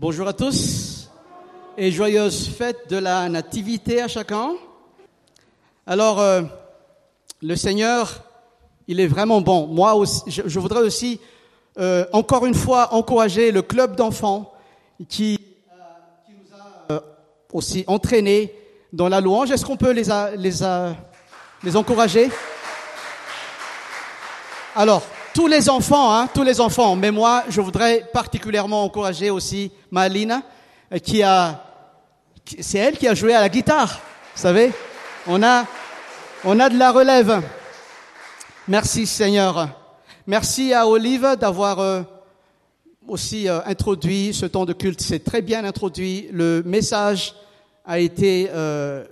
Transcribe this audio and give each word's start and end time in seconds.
Bonjour 0.00 0.26
à 0.28 0.32
tous 0.32 1.10
et 1.76 1.92
joyeuse 1.92 2.48
fête 2.48 2.88
de 2.88 2.96
la 2.96 3.28
nativité 3.28 4.00
à 4.00 4.08
chacun. 4.08 4.52
Alors, 5.86 6.20
euh, 6.20 6.40
le 7.42 7.54
Seigneur, 7.54 8.24
il 8.88 8.98
est 8.98 9.06
vraiment 9.06 9.42
bon. 9.42 9.66
Moi 9.66 9.94
aussi, 9.94 10.22
je, 10.28 10.58
voudrais 10.58 10.80
aussi, 10.80 11.20
euh, 11.78 12.06
encore 12.14 12.46
une 12.46 12.54
fois, 12.54 12.94
encourager 12.94 13.52
le 13.52 13.60
club 13.60 13.94
d'enfants 13.94 14.54
qui, 15.06 15.38
euh, 15.70 15.76
qui 16.24 16.32
nous 16.32 16.96
a 16.96 17.02
aussi 17.52 17.84
entraînés 17.86 18.54
dans 18.94 19.10
la 19.10 19.20
louange. 19.20 19.50
Est-ce 19.50 19.66
qu'on 19.66 19.76
peut 19.76 19.92
les, 19.92 20.04
les, 20.38 20.64
les 21.62 21.76
encourager? 21.76 22.30
Alors, 24.74 25.02
tous 25.34 25.46
les 25.46 25.68
enfants, 25.68 26.14
hein, 26.14 26.28
tous 26.32 26.42
les 26.42 26.60
enfants, 26.60 26.96
mais 26.96 27.10
moi, 27.10 27.44
je 27.48 27.60
voudrais 27.60 28.08
particulièrement 28.12 28.84
encourager 28.84 29.30
aussi 29.30 29.70
Malina, 29.90 30.42
euh, 30.92 30.98
qui 30.98 31.22
a, 31.22 31.64
c'est 32.60 32.78
elle 32.78 32.96
qui 32.96 33.08
a 33.08 33.14
joué 33.14 33.34
à 33.34 33.40
la 33.40 33.48
guitare, 33.48 34.00
vous 34.34 34.42
savez. 34.42 34.72
On 35.26 35.42
a, 35.42 35.66
on 36.44 36.58
a 36.58 36.68
de 36.68 36.78
la 36.78 36.92
relève. 36.92 37.42
Merci 38.68 39.06
Seigneur. 39.06 39.68
Merci 40.26 40.72
à 40.72 40.86
Olive 40.86 41.36
d'avoir 41.38 41.80
euh, 41.80 42.02
aussi 43.08 43.48
euh, 43.48 43.60
introduit 43.66 44.32
ce 44.32 44.46
temps 44.46 44.64
de 44.64 44.72
culte. 44.72 45.00
C'est 45.00 45.24
très 45.24 45.42
bien 45.42 45.64
introduit. 45.64 46.28
Le 46.32 46.62
message 46.64 47.34
a 47.84 47.98
été, 47.98 48.48
euh, 48.52 49.04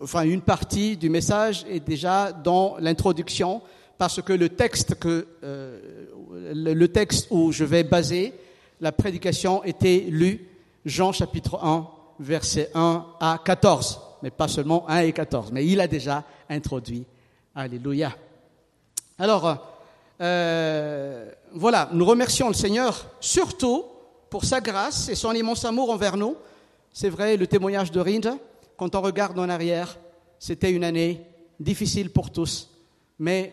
enfin 0.00 0.22
une 0.22 0.42
partie 0.42 0.96
du 0.96 1.08
message 1.08 1.64
est 1.70 1.80
déjà 1.80 2.32
dans 2.32 2.76
l'introduction 2.78 3.62
parce 3.98 4.22
que 4.22 4.32
le 4.32 4.48
texte 4.48 4.94
que 4.94 5.26
euh, 5.42 6.06
le 6.54 6.88
texte 6.88 7.26
où 7.30 7.52
je 7.52 7.64
vais 7.64 7.82
baser 7.82 8.32
la 8.80 8.92
prédication 8.92 9.64
était 9.64 10.06
lu 10.08 10.48
Jean 10.84 11.12
chapitre 11.12 11.58
1 11.62 11.88
verset 12.20 12.70
1 12.74 13.06
à 13.20 13.40
14, 13.44 14.00
mais 14.22 14.30
pas 14.30 14.48
seulement 14.48 14.88
1 14.88 15.00
et 15.00 15.12
14, 15.12 15.50
mais 15.52 15.66
il 15.66 15.80
a 15.80 15.86
déjà 15.86 16.24
introduit. 16.48 17.04
Alléluia. 17.54 18.16
Alors, 19.18 19.58
euh, 20.20 21.30
voilà, 21.52 21.88
nous 21.92 22.04
remercions 22.04 22.48
le 22.48 22.54
Seigneur 22.54 23.06
surtout 23.20 23.84
pour 24.30 24.44
sa 24.44 24.60
grâce 24.60 25.08
et 25.08 25.14
son 25.14 25.32
immense 25.32 25.64
amour 25.64 25.90
envers 25.90 26.16
nous. 26.16 26.36
C'est 26.92 27.08
vrai, 27.08 27.36
le 27.36 27.46
témoignage 27.46 27.90
de 27.90 28.00
Rinde, 28.00 28.36
quand 28.76 28.94
on 28.94 29.00
regarde 29.00 29.38
en 29.38 29.48
arrière, 29.48 29.98
c'était 30.38 30.70
une 30.70 30.84
année 30.84 31.20
difficile 31.58 32.10
pour 32.10 32.30
tous, 32.30 32.70
mais 33.18 33.52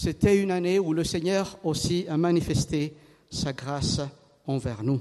c'était 0.00 0.40
une 0.40 0.52
année 0.52 0.78
où 0.78 0.92
le 0.92 1.02
Seigneur 1.02 1.58
aussi 1.64 2.06
a 2.08 2.16
manifesté 2.16 2.94
sa 3.30 3.52
grâce 3.52 4.00
envers 4.46 4.84
nous. 4.84 5.00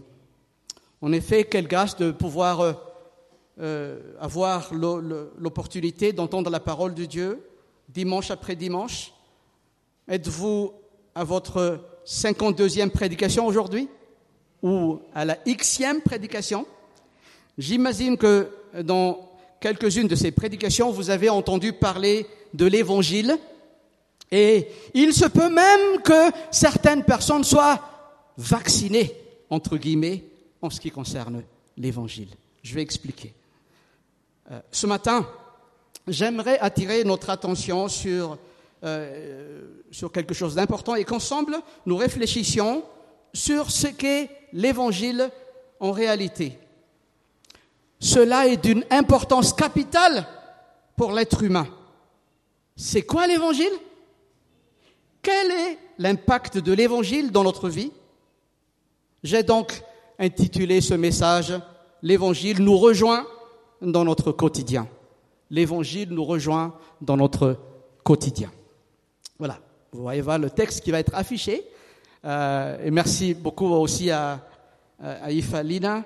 En 1.02 1.12
effet, 1.12 1.44
quelle 1.44 1.68
grâce 1.68 1.96
de 1.98 2.10
pouvoir 2.10 2.62
euh, 2.62 2.74
euh, 3.60 4.00
avoir 4.20 4.74
l'opportunité 4.74 6.14
d'entendre 6.14 6.50
la 6.50 6.60
parole 6.60 6.96
de 6.96 7.06
Dieu 7.06 7.44
dimanche 7.90 8.32
après 8.32 8.56
dimanche. 8.56 9.14
Êtes-vous 10.08 10.74
à 11.14 11.24
votre 11.24 11.80
52e 12.08 12.90
prédication 12.90 13.46
aujourd'hui 13.46 13.88
ou 14.64 15.00
à 15.14 15.26
la 15.26 15.38
Xème 15.46 16.02
prédication? 16.02 16.66
J'imagine 17.60 18.18
que 18.18 18.50
dans 18.82 19.30
quelques-unes 19.60 20.08
de 20.08 20.16
ces 20.16 20.32
prédications, 20.32 20.90
vous 20.90 21.12
avez 21.12 21.30
entendu 21.30 21.72
parler 21.72 22.26
de 22.56 22.66
l'Évangile 22.66 23.38
et 24.32 24.68
il 24.94 25.14
se 25.14 25.26
peut 25.26 25.50
même 25.50 26.02
que 26.02 26.32
certaines 26.52 27.04
personnes 27.04 27.44
soient 27.44 27.80
vaccinées, 28.38 29.14
entre 29.50 29.78
guillemets, 29.78 30.24
en 30.62 30.70
ce 30.70 30.80
qui 30.80 30.92
concerne 30.92 31.44
l'Évangile. 31.78 32.30
Je 32.64 32.76
vais 32.76 32.82
expliquer. 32.82 33.34
Euh, 34.52 34.60
ce 34.72 34.88
matin, 34.88 35.28
j'aimerais 36.08 36.60
attirer 36.60 37.04
notre 37.04 37.30
attention 37.30 37.88
sur, 37.88 38.38
euh, 38.84 39.62
sur 39.92 40.12
quelque 40.12 40.34
chose 40.34 40.56
d'important 40.56 40.96
et 40.96 41.06
qu'ensemble, 41.06 41.58
nous 41.86 41.96
réfléchissions 41.96 42.84
sur 43.34 43.72
ce 43.72 43.88
qu'est 43.88 44.30
l'Évangile 44.54 45.30
en 45.80 45.92
réalité. 45.92 46.58
Cela 48.00 48.48
est 48.48 48.58
d'une 48.58 48.86
importance 48.90 49.54
capitale 49.54 50.28
pour 50.96 51.14
l'être 51.14 51.44
humain. 51.44 51.68
C'est 52.76 53.02
quoi 53.02 53.28
l'Évangile? 53.28 53.72
Quel 55.28 55.52
est 55.52 55.78
l'impact 55.98 56.58
de 56.58 56.72
l'Évangile 56.72 57.34
dans 57.34 57.44
notre 57.44 57.68
vie? 57.68 57.92
J'ai 59.24 59.44
donc 59.44 59.84
intitulé 60.18 60.80
ce 60.80 60.94
message 60.94 61.54
L'Évangile 62.02 62.64
nous 62.64 62.78
rejoint 62.78 63.28
dans 63.82 64.06
notre 64.06 64.32
quotidien. 64.32 64.88
L'Évangile 65.52 66.12
nous 66.12 66.24
rejoint 66.24 66.76
dans 67.02 67.18
notre 67.18 67.58
quotidien. 68.06 68.50
Voilà, 69.38 69.60
vous 69.92 70.02
voyez 70.02 70.22
voilà 70.22 70.46
le 70.46 70.50
texte 70.50 70.80
qui 70.82 70.92
va 70.92 71.00
être 71.00 71.14
affiché. 71.14 71.62
Euh, 72.24 72.86
et 72.86 72.90
merci 72.90 73.34
beaucoup 73.34 73.68
aussi 73.68 74.10
à, 74.10 74.40
Ifa 75.28 75.62
Lina 75.62 76.06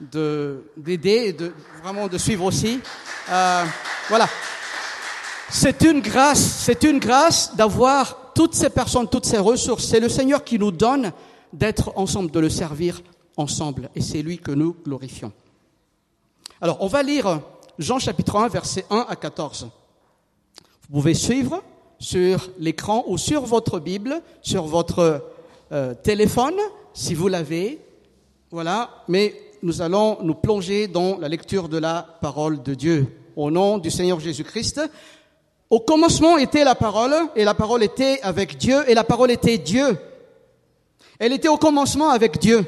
de 0.00 0.64
d'aider 0.78 1.24
et 1.26 1.32
de 1.34 1.52
vraiment 1.82 2.08
de 2.08 2.16
suivre 2.16 2.46
aussi. 2.46 2.80
Euh, 3.28 3.64
voilà. 4.08 4.26
C'est 5.50 5.82
une 5.82 6.00
grâce, 6.00 6.40
c'est 6.40 6.84
une 6.84 7.00
grâce 7.00 7.54
d'avoir 7.54 8.21
toutes 8.34 8.54
ces 8.54 8.70
personnes, 8.70 9.08
toutes 9.08 9.26
ces 9.26 9.38
ressources. 9.38 9.84
C'est 9.84 10.00
le 10.00 10.08
Seigneur 10.08 10.44
qui 10.44 10.58
nous 10.58 10.72
donne 10.72 11.12
d'être 11.52 11.92
ensemble, 11.96 12.30
de 12.30 12.40
le 12.40 12.50
servir 12.50 13.02
ensemble. 13.36 13.90
Et 13.94 14.00
c'est 14.00 14.22
lui 14.22 14.38
que 14.38 14.52
nous 14.52 14.76
glorifions. 14.84 15.32
Alors, 16.60 16.78
on 16.80 16.86
va 16.86 17.02
lire 17.02 17.40
Jean 17.78 17.98
chapitre 17.98 18.36
1, 18.36 18.48
versets 18.48 18.86
1 18.90 19.06
à 19.08 19.16
14. 19.16 19.68
Vous 20.82 20.98
pouvez 21.00 21.14
suivre 21.14 21.62
sur 21.98 22.50
l'écran 22.58 23.04
ou 23.06 23.18
sur 23.18 23.42
votre 23.42 23.78
Bible, 23.78 24.20
sur 24.42 24.64
votre 24.64 25.24
euh, 25.72 25.94
téléphone, 25.94 26.56
si 26.92 27.14
vous 27.14 27.28
l'avez. 27.28 27.80
Voilà, 28.50 28.90
mais 29.08 29.34
nous 29.62 29.80
allons 29.80 30.18
nous 30.22 30.34
plonger 30.34 30.88
dans 30.88 31.18
la 31.18 31.28
lecture 31.28 31.68
de 31.68 31.78
la 31.78 32.02
parole 32.20 32.62
de 32.62 32.74
Dieu. 32.74 33.06
Au 33.36 33.50
nom 33.50 33.78
du 33.78 33.90
Seigneur 33.90 34.20
Jésus-Christ, 34.20 34.80
au 35.72 35.80
commencement 35.80 36.36
était 36.36 36.64
la 36.64 36.74
parole, 36.74 37.14
et 37.34 37.44
la 37.44 37.54
parole 37.54 37.82
était 37.82 38.20
avec 38.20 38.58
Dieu, 38.58 38.84
et 38.90 38.94
la 38.94 39.04
parole 39.04 39.30
était 39.30 39.56
Dieu. 39.56 39.96
Elle 41.18 41.32
était 41.32 41.48
au 41.48 41.56
commencement 41.56 42.10
avec 42.10 42.38
Dieu. 42.38 42.66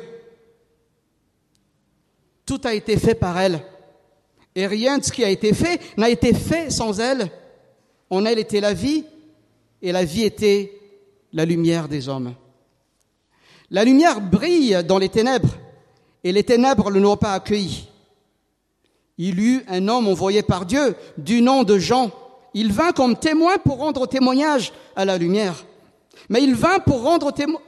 Tout 2.46 2.62
a 2.64 2.72
été 2.72 2.96
fait 2.96 3.14
par 3.14 3.38
elle. 3.38 3.60
Et 4.54 4.66
rien 4.66 4.96
de 4.96 5.04
ce 5.04 5.12
qui 5.12 5.22
a 5.22 5.28
été 5.28 5.52
fait 5.52 5.82
n'a 5.98 6.08
été 6.08 6.32
fait 6.32 6.70
sans 6.70 6.98
elle. 6.98 7.30
En 8.08 8.24
elle 8.24 8.38
était 8.38 8.62
la 8.62 8.72
vie, 8.72 9.04
et 9.82 9.92
la 9.92 10.06
vie 10.06 10.24
était 10.24 10.72
la 11.34 11.44
lumière 11.44 11.88
des 11.88 12.08
hommes. 12.08 12.34
La 13.70 13.84
lumière 13.84 14.22
brille 14.22 14.82
dans 14.88 14.98
les 14.98 15.10
ténèbres, 15.10 15.54
et 16.22 16.32
les 16.32 16.44
ténèbres 16.44 16.90
ne 16.90 17.00
l'ont 17.00 17.18
pas 17.18 17.34
accueilli. 17.34 17.86
Il 19.18 19.40
eut 19.40 19.62
un 19.68 19.88
homme 19.88 20.08
envoyé 20.08 20.42
par 20.42 20.64
Dieu 20.64 20.96
du 21.18 21.42
nom 21.42 21.64
de 21.64 21.76
Jean. 21.76 22.10
Il 22.54 22.72
vint 22.72 22.92
comme 22.92 23.16
témoin 23.16 23.58
pour 23.58 23.78
rendre 23.78 24.06
témoignage 24.06 24.72
à 24.96 25.04
la 25.04 25.18
lumière. 25.18 25.64
Mais 26.28 26.42
il 26.42 26.54
vint 26.54 26.78
pour 26.78 27.02
rendre 27.02 27.32
témoignage 27.32 27.60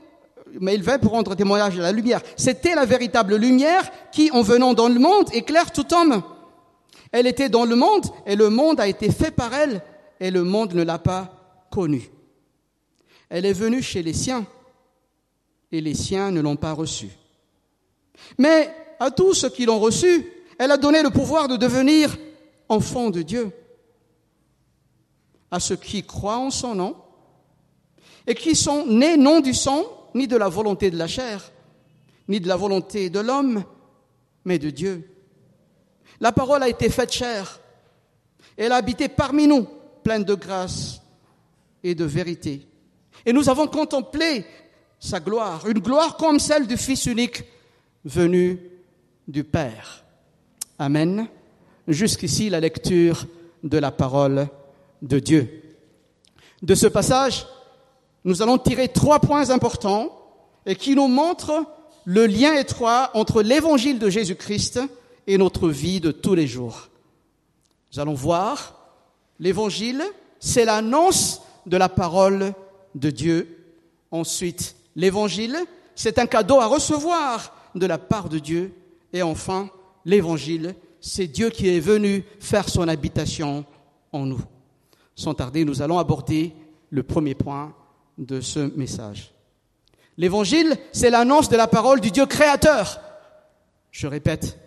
pour 1.01 1.13
rendre 1.13 1.35
témoignage 1.35 1.79
à 1.79 1.83
la 1.83 1.93
lumière. 1.93 2.21
C'était 2.37 2.75
la 2.75 2.85
véritable 2.85 3.37
lumière 3.37 3.91
qui, 4.13 4.31
en 4.31 4.43
venant 4.43 4.75
dans 4.75 4.89
le 4.89 4.99
monde, 4.99 5.29
éclaire 5.33 5.73
tout 5.73 5.93
homme. 5.93 6.23
Elle 7.13 7.27
était 7.27 7.49
dans 7.49 7.65
le 7.65 7.77
monde 7.77 8.07
et 8.27 8.37
le 8.37 8.49
monde 8.49 8.81
a 8.81 8.89
été 8.89 9.11
fait 9.11 9.31
par 9.31 9.53
elle 9.55 9.83
et 10.21 10.31
le 10.31 10.45
monde 10.45 10.75
ne 10.75 10.83
l'a 10.83 10.99
pas 10.99 11.67
connue. 11.71 12.11
Elle 13.29 13.45
est 13.45 13.53
venue 13.53 13.83
chez 13.83 14.03
les 14.03 14.13
siens 14.13 14.47
et 15.73 15.81
les 15.81 15.95
siens 15.95 16.31
ne 16.31 16.41
l'ont 16.41 16.57
pas 16.57 16.73
reçue. 16.73 17.11
Mais 18.39 18.71
à 18.99 19.11
tous 19.11 19.35
ceux 19.35 19.51
qui 19.51 19.67
l'ont 19.67 19.79
reçue, 19.79 20.27
elle 20.59 20.71
a 20.71 20.77
donné 20.77 21.03
le 21.03 21.11
pouvoir 21.11 21.49
de 21.49 21.57
devenir 21.57 22.17
enfants 22.69 23.11
de 23.11 23.23
Dieu. 23.23 23.51
À 25.51 25.61
ceux 25.61 25.77
qui 25.77 26.03
croient 26.03 26.39
en 26.39 26.51
son 26.51 26.75
nom 26.75 26.97
et 28.27 28.35
qui 28.35 28.57
sont 28.57 28.87
nés 28.87 29.17
non 29.17 29.41
du 29.41 29.55
sang, 29.55 29.85
ni 30.15 30.27
de 30.27 30.37
la 30.37 30.49
volonté 30.49 30.91
de 30.91 30.99
la 30.99 31.07
chair, 31.07 31.53
ni 32.29 32.41
de 32.41 32.49
la 32.49 32.57
volonté 32.57 33.11
de 33.11 33.21
l'homme, 33.21 33.63
mais 34.45 34.59
de 34.59 34.71
Dieu. 34.71 35.09
La 36.21 36.33
parole 36.33 36.63
a 36.63 36.69
été 36.69 36.89
faite 36.89 37.13
chair. 37.13 37.61
Elle 38.57 38.73
a 38.73 38.77
habité 38.77 39.09
parmi 39.09 39.47
nous, 39.47 39.67
pleine 40.03 40.25
de 40.25 40.35
grâce 40.35 41.01
et 41.85 41.95
de 41.95 42.05
vérité. 42.05 42.67
Et 43.25 43.33
nous 43.33 43.49
avons 43.49 43.67
contemplé 43.67 44.45
sa 44.99 45.21
gloire, 45.21 45.69
une 45.69 45.79
gloire 45.79 46.17
comme 46.17 46.41
celle 46.41 46.67
du 46.67 46.77
Fils 46.77 47.07
unique 47.07 47.45
venu 48.05 48.59
du 49.29 49.45
Père. 49.45 50.05
Amen. 50.79 51.29
Jusqu'ici 51.87 52.51
la 52.51 52.61
lecture 52.61 53.27
de 53.63 53.79
la 53.79 53.91
parole 53.91 54.49
de 55.03 55.19
Dieu. 55.19 55.63
De 56.63 56.75
ce 56.75 56.87
passage, 56.87 57.47
nous 58.25 58.43
allons 58.43 58.59
tirer 58.59 58.89
trois 58.89 59.21
points 59.21 59.51
importants 59.51 60.11
et 60.65 60.75
qui 60.75 60.95
nous 60.95 61.09
montrent 61.09 61.65
le 62.05 62.27
lien 62.27 62.55
étroit 62.55 63.11
entre 63.15 63.43
l'évangile 63.43 63.99
de 63.99 64.09
Jésus-Christ 64.09 64.81
et 65.27 65.39
notre 65.39 65.69
vie 65.69 66.01
de 66.01 66.13
tous 66.13 66.35
les 66.35 66.47
jours. 66.47 66.89
Nous 67.93 68.01
allons 68.01 68.15
voir, 68.15 68.91
l'évangile, 69.39 70.03
c'est 70.39 70.65
l'annonce 70.65 71.43
de 71.67 71.77
la 71.77 71.89
parole 71.89 72.53
de 72.95 73.11
Dieu. 73.11 73.49
Ensuite, 74.11 74.77
l'évangile, 74.95 75.57
c'est 75.95 76.19
un 76.19 76.27
cadeau 76.27 76.61
à 76.61 76.67
recevoir 76.67 77.55
de 77.75 77.87
la 77.87 77.99
part 77.99 78.29
de 78.29 78.39
Dieu. 78.39 78.73
Et 79.13 79.23
enfin, 79.23 79.69
l'évangile, 80.05 80.75
c'est 81.01 81.27
Dieu 81.27 81.51
qui 81.51 81.69
est 81.69 81.81
venu 81.81 82.25
faire 82.41 82.69
son 82.69 82.89
habitation 82.89 83.65
en 84.13 84.27
nous. 84.27 84.41
Sans 85.17 85.33
tarder, 85.33 85.65
nous 85.65 85.81
allons 85.81 85.99
aborder 85.99 86.53
le 86.91 87.03
premier 87.03 87.35
point 87.35 87.75
de 88.19 88.43
ce 88.43 88.71
message. 88.77 89.33
L'évangile, 90.19 90.77
c'est 90.93 91.09
l'annonce 91.09 91.49
de 91.49 91.57
la 91.57 91.67
parole 91.67 92.01
du 92.01 92.11
Dieu 92.11 92.27
créateur. 92.27 93.01
Je 93.91 94.07
répète, 94.07 94.59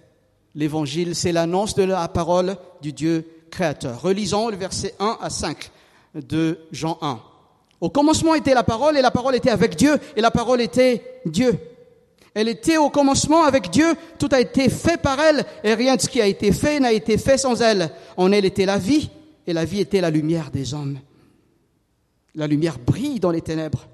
l'évangile, 0.55 1.15
c'est 1.15 1.31
l'annonce 1.31 1.75
de 1.75 1.83
la 1.83 2.07
parole 2.07 2.57
du 2.81 2.93
Dieu 2.93 3.27
créateur. 3.51 4.01
Relisons 4.01 4.49
le 4.49 4.57
verset 4.57 4.95
1 4.99 5.19
à 5.21 5.29
5 5.29 5.71
de 6.15 6.57
Jean 6.71 6.97
1. 7.01 7.19
Au 7.79 7.91
commencement 7.91 8.33
était 8.33 8.55
la 8.55 8.63
parole 8.63 8.97
et 8.97 9.03
la 9.03 9.11
parole 9.11 9.35
était 9.35 9.51
avec 9.51 9.75
Dieu 9.75 9.99
et 10.15 10.21
la 10.21 10.31
parole 10.31 10.61
était 10.61 11.21
Dieu. 11.27 11.59
Elle 12.33 12.47
était 12.47 12.77
au 12.77 12.89
commencement 12.89 13.43
avec 13.43 13.69
Dieu, 13.69 13.93
tout 14.17 14.29
a 14.31 14.39
été 14.39 14.69
fait 14.69 14.97
par 14.97 15.19
elle 15.19 15.45
et 15.63 15.75
rien 15.75 15.95
de 15.95 16.01
ce 16.01 16.09
qui 16.09 16.21
a 16.21 16.27
été 16.27 16.51
fait 16.51 16.79
n'a 16.79 16.91
été 16.91 17.19
fait 17.19 17.37
sans 17.37 17.61
elle. 17.61 17.91
En 18.17 18.31
elle 18.31 18.45
était 18.45 18.65
la 18.65 18.77
vie 18.79 19.11
et 19.49 19.53
la 19.53 19.65
vie 19.65 19.79
était 19.79 19.99
la 19.99 20.11
lumière 20.11 20.51
des 20.51 20.75
hommes. 20.75 20.99
La 22.35 22.45
lumière 22.45 22.77
brille 22.77 23.19
dans 23.19 23.31
les 23.31 23.41
ténèbres 23.41 23.87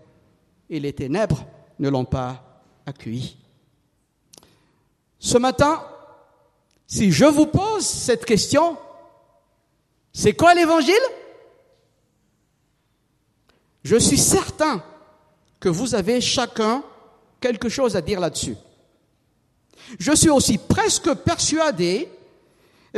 et 0.69 0.81
les 0.81 0.91
ténèbres 0.91 1.47
ne 1.79 1.87
l'ont 1.87 2.03
pas 2.03 2.61
accueilli. 2.85 3.37
Ce 5.17 5.37
matin, 5.37 5.81
si 6.87 7.09
je 7.09 7.23
vous 7.23 7.45
pose 7.45 7.85
cette 7.85 8.25
question, 8.25 8.77
c'est 10.11 10.33
quoi 10.33 10.53
l'évangile? 10.55 10.93
Je 13.85 13.95
suis 13.95 14.17
certain 14.17 14.83
que 15.61 15.69
vous 15.69 15.95
avez 15.95 16.19
chacun 16.19 16.83
quelque 17.39 17.69
chose 17.69 17.95
à 17.95 18.01
dire 18.01 18.19
là-dessus. 18.19 18.57
Je 19.99 20.13
suis 20.13 20.29
aussi 20.29 20.57
presque 20.57 21.13
persuadé 21.13 22.09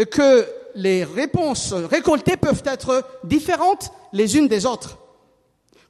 que 0.09 0.47
les 0.77 1.03
réponses 1.03 1.73
récoltées 1.73 2.37
peuvent 2.37 2.61
être 2.65 3.03
différentes 3.23 3.91
les 4.13 4.37
unes 4.37 4.47
des 4.47 4.65
autres. 4.65 4.99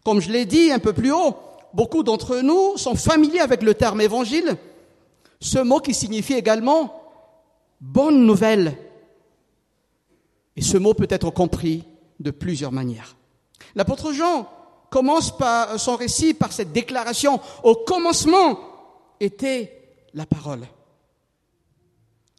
Comme 0.04 0.22
je 0.22 0.32
l'ai 0.32 0.46
dit 0.46 0.72
un 0.72 0.80
peu 0.80 0.94
plus 0.94 1.12
haut, 1.12 1.36
beaucoup 1.74 2.04
d'entre 2.04 2.38
nous 2.38 2.78
sont 2.78 2.96
familiers 2.96 3.42
avec 3.42 3.62
le 3.64 3.74
terme 3.74 4.00
évangile, 4.00 4.56
ce 5.42 5.60
mot 5.60 5.80
qui 5.80 5.94
signifie 5.94 6.36
également 6.36 7.04
bonne 7.82 8.26
nouvelle. 8.26 8.78
Et 10.56 10.62
ce 10.62 10.78
mot 10.78 10.94
peut 10.94 11.08
être 11.10 11.32
compris 11.32 11.84
de 12.22 12.32
plusieurs 12.32 12.72
manières. 12.72 13.18
L'apôtre 13.76 14.14
Jean 14.14 14.50
commence 14.90 15.38
par 15.38 15.78
son 15.78 15.98
récit 15.98 16.34
par 16.34 16.54
cette 16.54 16.72
déclaration. 16.72 17.42
Au 17.64 17.76
commencement 17.76 18.58
était 19.20 19.92
la 20.14 20.26
parole. 20.26 20.66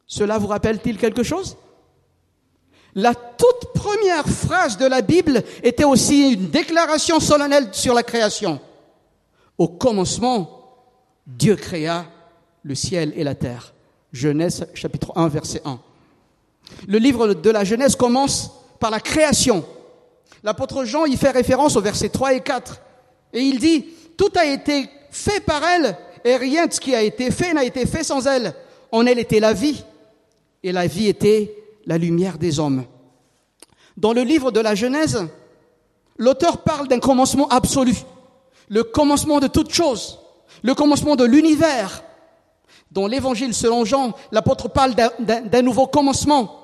Cela 0.06 0.38
vous 0.38 0.46
rappelle-t-il 0.46 0.96
quelque 0.96 1.22
chose? 1.22 1.58
La 2.94 3.14
toute 3.14 3.72
première 3.74 4.26
phrase 4.26 4.76
de 4.76 4.86
la 4.86 5.02
Bible 5.02 5.42
était 5.62 5.84
aussi 5.84 6.32
une 6.32 6.48
déclaration 6.48 7.20
solennelle 7.20 7.68
sur 7.72 7.94
la 7.94 8.02
création. 8.02 8.60
Au 9.56 9.68
commencement, 9.68 10.58
Dieu 11.26 11.56
créa 11.56 12.06
le 12.62 12.74
ciel 12.74 13.12
et 13.16 13.24
la 13.24 13.34
terre. 13.34 13.74
Genèse 14.12 14.66
chapitre 14.74 15.12
1 15.16 15.28
verset 15.28 15.60
1. 15.64 15.78
Le 16.86 16.98
livre 16.98 17.34
de 17.34 17.50
la 17.50 17.64
Genèse 17.64 17.96
commence 17.96 18.50
par 18.80 18.90
la 18.90 19.00
création. 19.00 19.64
L'apôtre 20.42 20.84
Jean 20.84 21.04
y 21.04 21.16
fait 21.16 21.30
référence 21.30 21.76
au 21.76 21.80
verset 21.80 22.08
3 22.08 22.34
et 22.34 22.40
4. 22.40 22.80
Et 23.32 23.40
il 23.40 23.58
dit, 23.58 23.86
tout 24.16 24.32
a 24.36 24.46
été 24.46 24.88
fait 25.10 25.40
par 25.40 25.62
elle, 25.64 25.96
et 26.24 26.36
rien 26.36 26.66
de 26.66 26.72
ce 26.72 26.80
qui 26.80 26.94
a 26.94 27.02
été 27.02 27.30
fait 27.30 27.52
n'a 27.52 27.64
été 27.64 27.86
fait 27.86 28.04
sans 28.04 28.26
elle. 28.26 28.54
En 28.92 29.06
elle 29.06 29.18
était 29.18 29.40
la 29.40 29.52
vie, 29.52 29.84
et 30.62 30.72
la 30.72 30.86
vie 30.86 31.08
était 31.08 31.54
la 31.88 31.98
lumière 31.98 32.38
des 32.38 32.60
hommes. 32.60 32.84
Dans 33.96 34.12
le 34.12 34.22
livre 34.22 34.52
de 34.52 34.60
la 34.60 34.76
Genèse, 34.76 35.26
l'auteur 36.18 36.58
parle 36.58 36.86
d'un 36.86 37.00
commencement 37.00 37.48
absolu, 37.48 37.96
le 38.68 38.84
commencement 38.84 39.40
de 39.40 39.48
toute 39.48 39.72
chose, 39.72 40.20
le 40.62 40.74
commencement 40.74 41.16
de 41.16 41.24
l'univers. 41.24 42.04
Dans 42.92 43.06
l'évangile 43.06 43.54
selon 43.54 43.84
Jean, 43.84 44.12
l'apôtre 44.30 44.68
parle 44.68 44.94
d'un 44.94 45.62
nouveau 45.62 45.86
commencement 45.86 46.54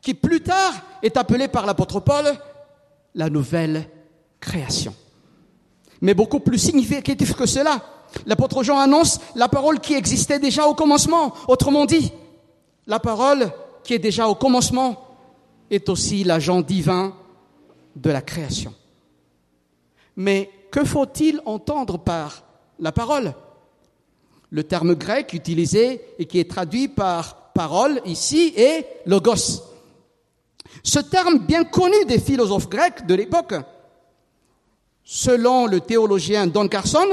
qui 0.00 0.14
plus 0.14 0.40
tard 0.40 0.72
est 1.02 1.16
appelé 1.16 1.48
par 1.48 1.66
l'apôtre 1.66 2.00
Paul 2.00 2.24
la 3.14 3.30
nouvelle 3.30 3.88
création. 4.40 4.94
Mais 6.00 6.14
beaucoup 6.14 6.40
plus 6.40 6.58
significatif 6.58 7.34
que 7.34 7.46
cela, 7.46 7.80
l'apôtre 8.26 8.62
Jean 8.62 8.78
annonce 8.78 9.20
la 9.34 9.48
parole 9.48 9.80
qui 9.80 9.94
existait 9.94 10.38
déjà 10.38 10.66
au 10.66 10.74
commencement. 10.74 11.32
Autrement 11.48 11.86
dit, 11.86 12.12
la 12.86 13.00
parole 13.00 13.50
qui 13.84 13.94
est 13.94 13.98
déjà 13.98 14.28
au 14.28 14.34
commencement 14.34 15.16
est 15.70 15.88
aussi 15.88 16.24
l'agent 16.24 16.60
divin 16.60 17.14
de 17.94 18.10
la 18.10 18.22
création. 18.22 18.74
Mais 20.16 20.50
que 20.70 20.84
faut-il 20.84 21.40
entendre 21.44 21.98
par 21.98 22.44
la 22.78 22.92
parole? 22.92 23.34
Le 24.50 24.64
terme 24.64 24.94
grec 24.94 25.32
utilisé 25.32 26.00
et 26.18 26.26
qui 26.26 26.38
est 26.38 26.50
traduit 26.50 26.88
par 26.88 27.52
parole 27.52 28.00
ici 28.04 28.52
est 28.56 29.02
logos. 29.06 29.62
Ce 30.82 30.98
terme 30.98 31.38
bien 31.38 31.64
connu 31.64 32.04
des 32.06 32.18
philosophes 32.18 32.68
grecs 32.68 33.06
de 33.06 33.14
l'époque, 33.14 33.54
selon 35.04 35.66
le 35.66 35.80
théologien 35.80 36.46
Don 36.46 36.68
Carson, 36.68 37.06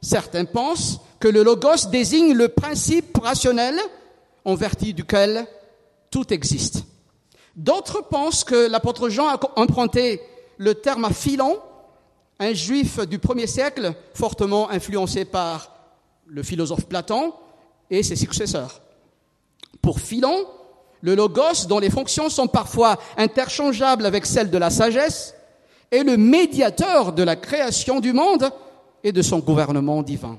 certains 0.00 0.44
pensent 0.44 1.00
que 1.20 1.28
le 1.28 1.42
logos 1.42 1.88
désigne 1.90 2.34
le 2.34 2.48
principe 2.48 3.16
rationnel 3.18 3.78
en 4.44 4.54
vertu 4.54 4.92
duquel 4.92 5.46
tout 6.12 6.32
existe. 6.32 6.84
D'autres 7.56 8.02
pensent 8.08 8.44
que 8.44 8.68
l'apôtre 8.68 9.08
Jean 9.08 9.28
a 9.28 9.40
emprunté 9.56 10.20
le 10.58 10.74
terme 10.74 11.04
à 11.04 11.10
Philon, 11.10 11.58
un 12.38 12.52
juif 12.52 13.00
du 13.00 13.18
premier 13.18 13.48
siècle 13.48 13.94
fortement 14.14 14.70
influencé 14.70 15.24
par 15.24 15.72
le 16.26 16.44
philosophe 16.44 16.86
Platon 16.86 17.32
et 17.90 18.04
ses 18.04 18.16
successeurs. 18.16 18.80
Pour 19.80 20.00
Philon, 20.00 20.46
le 21.00 21.14
logos, 21.14 21.66
dont 21.68 21.80
les 21.80 21.90
fonctions 21.90 22.28
sont 22.28 22.46
parfois 22.46 22.98
interchangeables 23.16 24.06
avec 24.06 24.24
celles 24.24 24.50
de 24.50 24.58
la 24.58 24.70
sagesse, 24.70 25.34
est 25.90 26.04
le 26.04 26.16
médiateur 26.16 27.12
de 27.12 27.22
la 27.22 27.36
création 27.36 28.00
du 28.00 28.12
monde 28.12 28.50
et 29.02 29.12
de 29.12 29.22
son 29.22 29.40
gouvernement 29.40 30.02
divin. 30.02 30.38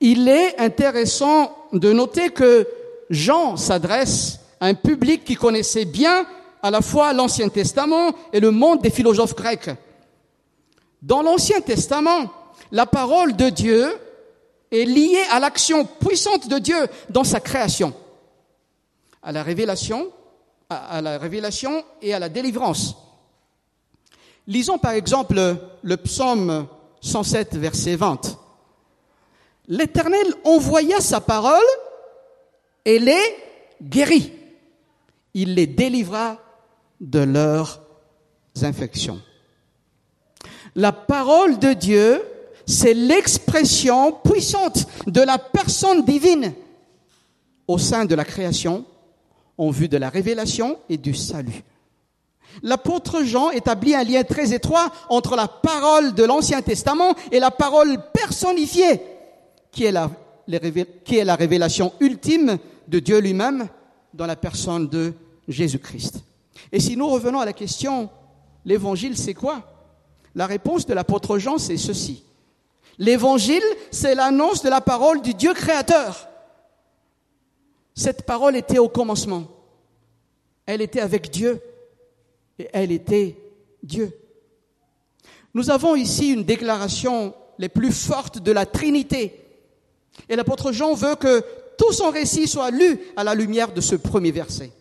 Il 0.00 0.28
est 0.28 0.58
intéressant 0.58 1.54
de 1.72 1.92
noter 1.92 2.30
que 2.30 2.66
Jean 3.10 3.56
s'adresse 3.56 4.40
à 4.60 4.66
un 4.66 4.74
public 4.74 5.24
qui 5.24 5.34
connaissait 5.34 5.84
bien 5.84 6.26
à 6.62 6.70
la 6.70 6.80
fois 6.80 7.12
l'Ancien 7.12 7.48
Testament 7.48 8.12
et 8.32 8.40
le 8.40 8.50
monde 8.50 8.82
des 8.82 8.90
philosophes 8.90 9.34
grecs. 9.34 9.70
Dans 11.02 11.22
l'Ancien 11.22 11.60
Testament, 11.60 12.32
la 12.72 12.86
parole 12.86 13.36
de 13.36 13.48
Dieu 13.50 13.86
est 14.70 14.84
liée 14.84 15.22
à 15.30 15.40
l'action 15.40 15.84
puissante 15.84 16.48
de 16.48 16.58
Dieu 16.58 16.86
dans 17.08 17.24
sa 17.24 17.40
création 17.40 17.94
à 19.22 19.32
la 19.32 19.42
révélation, 19.42 20.10
à, 20.70 21.00
la 21.02 21.18
révélation 21.18 21.84
et 22.00 22.14
à 22.14 22.18
la 22.18 22.28
délivrance. 22.28 22.96
Lisons 24.46 24.78
par 24.78 24.92
exemple 24.92 25.56
le 25.82 25.96
psaume 25.98 26.66
107, 27.00 27.56
verset 27.56 27.96
20. 27.96 28.38
L'Éternel 29.68 30.34
envoya 30.44 31.00
sa 31.00 31.20
parole 31.20 31.60
et 32.88 32.98
les 32.98 33.36
guérit. 33.82 34.32
Il 35.34 35.54
les 35.54 35.66
délivra 35.66 36.38
de 37.00 37.18
leurs 37.18 37.82
infections. 38.62 39.20
La 40.74 40.92
parole 40.92 41.58
de 41.58 41.74
Dieu, 41.74 42.22
c'est 42.66 42.94
l'expression 42.94 44.12
puissante 44.12 44.86
de 45.06 45.20
la 45.20 45.38
personne 45.38 46.02
divine 46.02 46.54
au 47.66 47.76
sein 47.76 48.06
de 48.06 48.14
la 48.14 48.24
création 48.24 48.86
en 49.58 49.68
vue 49.68 49.88
de 49.88 49.98
la 49.98 50.08
révélation 50.08 50.78
et 50.88 50.96
du 50.96 51.12
salut. 51.12 51.64
L'apôtre 52.62 53.22
Jean 53.22 53.50
établit 53.50 53.94
un 53.94 54.04
lien 54.04 54.24
très 54.24 54.54
étroit 54.54 54.90
entre 55.10 55.36
la 55.36 55.46
parole 55.46 56.14
de 56.14 56.24
l'Ancien 56.24 56.62
Testament 56.62 57.14
et 57.32 57.38
la 57.38 57.50
parole 57.50 57.98
personnifiée, 58.14 59.02
qui 59.72 59.84
est 59.84 59.92
la, 59.92 60.10
qui 61.04 61.18
est 61.18 61.24
la 61.24 61.36
révélation 61.36 61.92
ultime 62.00 62.58
de 62.88 62.98
Dieu 62.98 63.18
lui-même 63.18 63.68
dans 64.12 64.26
la 64.26 64.36
personne 64.36 64.88
de 64.88 65.12
Jésus-Christ. 65.46 66.24
Et 66.72 66.80
si 66.80 66.96
nous 66.96 67.08
revenons 67.08 67.40
à 67.40 67.44
la 67.44 67.52
question, 67.52 68.10
l'évangile 68.64 69.16
c'est 69.16 69.34
quoi? 69.34 69.62
La 70.34 70.46
réponse 70.46 70.86
de 70.86 70.94
l'apôtre 70.94 71.38
Jean 71.38 71.58
c'est 71.58 71.76
ceci. 71.76 72.24
L'évangile, 72.98 73.62
c'est 73.92 74.16
l'annonce 74.16 74.62
de 74.62 74.68
la 74.68 74.80
parole 74.80 75.22
du 75.22 75.32
Dieu 75.32 75.54
créateur. 75.54 76.28
Cette 77.94 78.26
parole 78.26 78.56
était 78.56 78.78
au 78.78 78.88
commencement. 78.88 79.44
Elle 80.66 80.82
était 80.82 81.00
avec 81.00 81.30
Dieu 81.30 81.60
et 82.58 82.68
elle 82.72 82.90
était 82.90 83.36
Dieu. 83.82 84.12
Nous 85.54 85.70
avons 85.70 85.94
ici 85.94 86.32
une 86.32 86.44
déclaration 86.44 87.34
les 87.58 87.68
plus 87.68 87.92
fortes 87.92 88.38
de 88.38 88.52
la 88.52 88.66
Trinité. 88.66 89.44
Et 90.28 90.36
l'apôtre 90.36 90.72
Jean 90.72 90.94
veut 90.94 91.14
que 91.14 91.44
tout 91.78 91.92
son 91.92 92.10
récit 92.10 92.46
soit 92.46 92.70
lu 92.70 93.00
à 93.16 93.24
la 93.24 93.34
lumière 93.34 93.72
de 93.72 93.80
ce 93.80 93.94
premier 93.94 94.32
verset. 94.32 94.72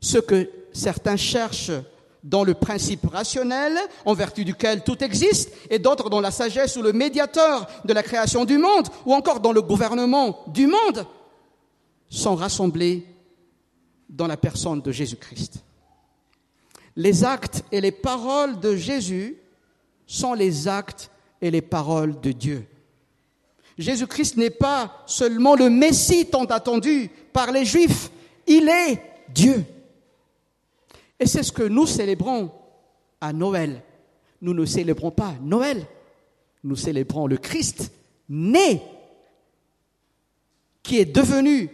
Ce 0.00 0.18
que 0.18 0.50
certains 0.72 1.16
cherchent 1.16 1.70
dans 2.24 2.44
le 2.44 2.54
principe 2.54 3.06
rationnel 3.06 3.76
en 4.04 4.14
vertu 4.14 4.44
duquel 4.44 4.82
tout 4.82 5.02
existe, 5.02 5.52
et 5.70 5.78
d'autres 5.78 6.08
dans 6.08 6.20
la 6.20 6.30
sagesse 6.30 6.76
ou 6.76 6.82
le 6.82 6.92
médiateur 6.92 7.68
de 7.84 7.92
la 7.92 8.02
création 8.02 8.44
du 8.44 8.58
monde, 8.58 8.88
ou 9.04 9.12
encore 9.12 9.40
dans 9.40 9.52
le 9.52 9.62
gouvernement 9.62 10.44
du 10.48 10.66
monde, 10.66 11.06
sont 12.08 12.34
rassemblés 12.34 13.06
dans 14.08 14.26
la 14.26 14.36
personne 14.36 14.80
de 14.80 14.92
Jésus-Christ. 14.92 15.64
Les 16.96 17.24
actes 17.24 17.64
et 17.72 17.80
les 17.80 17.92
paroles 17.92 18.60
de 18.60 18.76
Jésus 18.76 19.38
sont 20.06 20.34
les 20.34 20.68
actes 20.68 21.10
et 21.40 21.50
les 21.50 21.62
paroles 21.62 22.20
de 22.20 22.32
Dieu. 22.32 22.66
Jésus-Christ 23.78 24.36
n'est 24.36 24.50
pas 24.50 25.02
seulement 25.06 25.54
le 25.54 25.70
Messie 25.70 26.26
tant 26.26 26.44
attendu 26.44 27.10
par 27.32 27.52
les 27.52 27.64
Juifs, 27.64 28.10
il 28.46 28.68
est 28.68 29.00
Dieu. 29.28 29.64
Et 31.18 31.26
c'est 31.26 31.42
ce 31.42 31.52
que 31.52 31.62
nous 31.62 31.86
célébrons 31.86 32.50
à 33.20 33.32
Noël. 33.32 33.82
Nous 34.40 34.54
ne 34.54 34.64
célébrons 34.64 35.12
pas 35.12 35.34
Noël, 35.40 35.86
nous 36.64 36.76
célébrons 36.76 37.26
le 37.26 37.36
Christ 37.36 37.92
né, 38.28 38.82
qui 40.82 40.98
est 40.98 41.04
devenu 41.04 41.70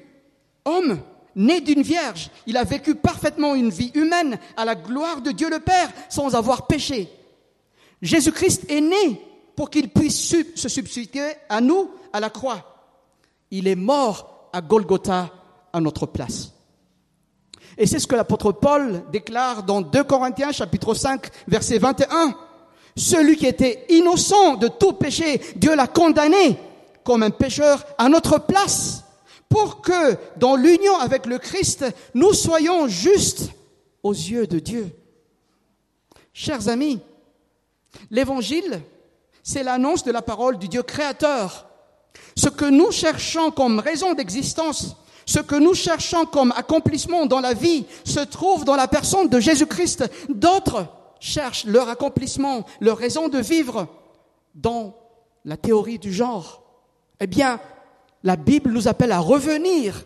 homme, 0.65 1.01
né 1.35 1.61
d'une 1.61 1.83
vierge. 1.83 2.31
Il 2.47 2.57
a 2.57 2.65
vécu 2.65 2.95
parfaitement 2.95 3.55
une 3.55 3.71
vie 3.71 3.91
humaine 3.95 4.39
à 4.57 4.65
la 4.65 4.75
gloire 4.75 5.23
de 5.23 5.31
Dieu 5.31 5.49
le 5.49 5.61
Père 5.61 5.91
sans 6.11 6.35
avoir 6.35 6.67
péché. 6.67 7.09
Jésus-Christ 8.03 8.71
est 8.71 8.81
né 8.81 9.21
pour 9.59 9.71
qu'il 9.71 9.89
puisse 9.89 10.37
se 10.55 10.69
substituer 10.69 11.33
à 11.49 11.61
nous 11.61 11.91
à 12.13 12.21
la 12.21 12.31
croix. 12.31 12.95
Il 13.51 13.67
est 13.67 13.75
mort 13.75 14.49
à 14.53 14.61
Golgotha 14.61 15.31
à 15.73 15.81
notre 15.81 16.07
place. 16.07 16.53
Et 17.77 17.89
c'est 17.89 17.99
ce 17.99 18.07
que 18.07 18.15
l'apôtre 18.15 18.53
Paul 18.53 19.03
déclare 19.11 19.65
dans 19.65 19.81
2 19.81 20.05
Corinthiens 20.05 20.53
chapitre 20.53 20.95
5 20.95 21.27
verset 21.49 21.79
21. 21.79 22.37
Celui 22.95 23.35
qui 23.35 23.47
était 23.47 23.85
innocent 23.89 24.55
de 24.59 24.69
tout 24.69 24.93
péché, 24.93 25.41
Dieu 25.57 25.75
l'a 25.75 25.89
condamné 25.89 26.57
comme 27.03 27.25
un 27.25 27.31
pécheur 27.31 27.85
à 27.99 28.09
notre 28.09 28.39
place 28.39 29.03
pour 29.49 29.81
que 29.81 30.17
dans 30.37 30.55
l'union 30.55 30.97
avec 31.01 31.27
le 31.27 31.39
Christ, 31.39 31.85
nous 32.15 32.33
soyons 32.33 32.87
justes 32.87 33.51
aux 34.05 34.13
yeux 34.13 34.47
de 34.47 34.61
Dieu. 34.61 34.97
Chers 36.33 36.69
amis, 36.69 37.01
l'évangile, 38.13 38.83
c'est 39.43 39.63
l'annonce 39.63 40.05
de 40.05 40.13
la 40.13 40.23
parole 40.23 40.59
du 40.59 40.69
Dieu 40.69 40.83
créateur. 40.83 41.69
Ce 42.37 42.49
que 42.49 42.65
nous 42.65 42.91
cherchons 42.91 43.51
comme 43.51 43.79
raison 43.79 44.15
d'existence, 44.15 44.97
ce 45.27 45.41
que 45.41 45.57
nous 45.57 45.75
cherchons 45.75 46.25
comme 46.25 46.53
accomplissement 46.53 47.27
dans 47.27 47.41
la 47.41 47.53
vie 47.53 47.85
se 48.05 48.21
trouve 48.21 48.65
dans 48.65 48.77
la 48.77 48.89
personne 48.89 49.29
de 49.29 49.41
Jésus-Christ. 49.41 50.11
D'autres 50.29 50.87
cherchent 51.21 51.65
leur 51.67 51.89
accomplissement, 51.89 52.65
leur 52.81 52.97
raison 52.97 53.29
de 53.29 53.39
vivre 53.39 53.89
dans 54.55 54.95
la 55.45 55.57
théorie 55.57 55.99
du 55.99 56.13
genre. 56.13 56.63
Eh 57.21 57.27
bien, 57.27 57.61
la 58.23 58.37
Bible 58.37 58.71
nous 58.71 58.89
appelle 58.89 59.13
à 59.13 59.19
revenir 59.19 60.05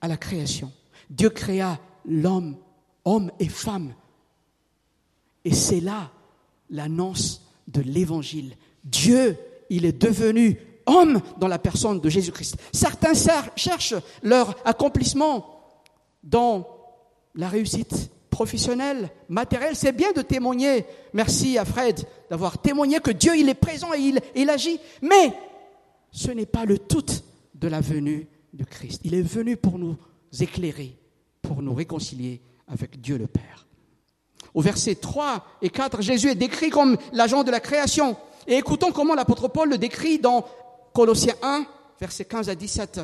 à 0.00 0.08
la 0.08 0.16
création. 0.16 0.72
Dieu 1.08 1.30
créa 1.30 1.78
l'homme, 2.04 2.56
homme 3.04 3.30
et 3.38 3.48
femme. 3.48 3.94
Et 5.44 5.54
c'est 5.54 5.80
là 5.80 6.10
l'annonce 6.70 7.45
de 7.68 7.80
l'évangile. 7.80 8.56
Dieu, 8.84 9.36
il 9.70 9.84
est 9.84 10.00
devenu 10.00 10.58
homme 10.86 11.20
dans 11.38 11.48
la 11.48 11.58
personne 11.58 12.00
de 12.00 12.08
Jésus-Christ. 12.08 12.56
Certains 12.72 13.12
cherchent 13.56 13.94
leur 14.22 14.56
accomplissement 14.64 15.60
dans 16.22 16.66
la 17.34 17.48
réussite 17.48 18.10
professionnelle, 18.30 19.10
matérielle. 19.28 19.74
C'est 19.74 19.92
bien 19.92 20.12
de 20.12 20.22
témoigner. 20.22 20.84
Merci 21.12 21.58
à 21.58 21.64
Fred 21.64 22.00
d'avoir 22.30 22.58
témoigné 22.58 23.00
que 23.00 23.10
Dieu, 23.10 23.36
il 23.36 23.48
est 23.48 23.54
présent 23.54 23.92
et 23.94 24.20
il, 24.34 24.50
agit. 24.50 24.78
Mais 25.02 25.32
ce 26.10 26.30
n'est 26.30 26.46
pas 26.46 26.64
le 26.64 26.78
tout 26.78 27.06
de 27.54 27.68
la 27.68 27.80
venue 27.80 28.28
de 28.52 28.64
Christ. 28.64 29.00
Il 29.04 29.14
est 29.14 29.22
venu 29.22 29.56
pour 29.56 29.78
nous 29.78 29.96
éclairer, 30.38 30.98
pour 31.42 31.62
nous 31.62 31.74
réconcilier 31.74 32.40
avec 32.68 33.00
Dieu 33.00 33.16
le 33.16 33.26
Père. 33.26 33.65
Au 34.56 34.62
verset 34.62 34.94
3 34.94 35.44
et 35.60 35.68
4, 35.68 36.00
Jésus 36.00 36.30
est 36.30 36.34
décrit 36.34 36.70
comme 36.70 36.96
l'agent 37.12 37.44
de 37.44 37.50
la 37.50 37.60
création. 37.60 38.16
Et 38.48 38.54
écoutons 38.54 38.90
comment 38.90 39.14
l'apôtre 39.14 39.48
Paul 39.48 39.68
le 39.68 39.76
décrit 39.76 40.18
dans 40.18 40.46
Colossiens 40.94 41.34
1, 41.42 41.66
versets 42.00 42.24
15 42.24 42.48
à 42.48 42.54
17. 42.54 43.00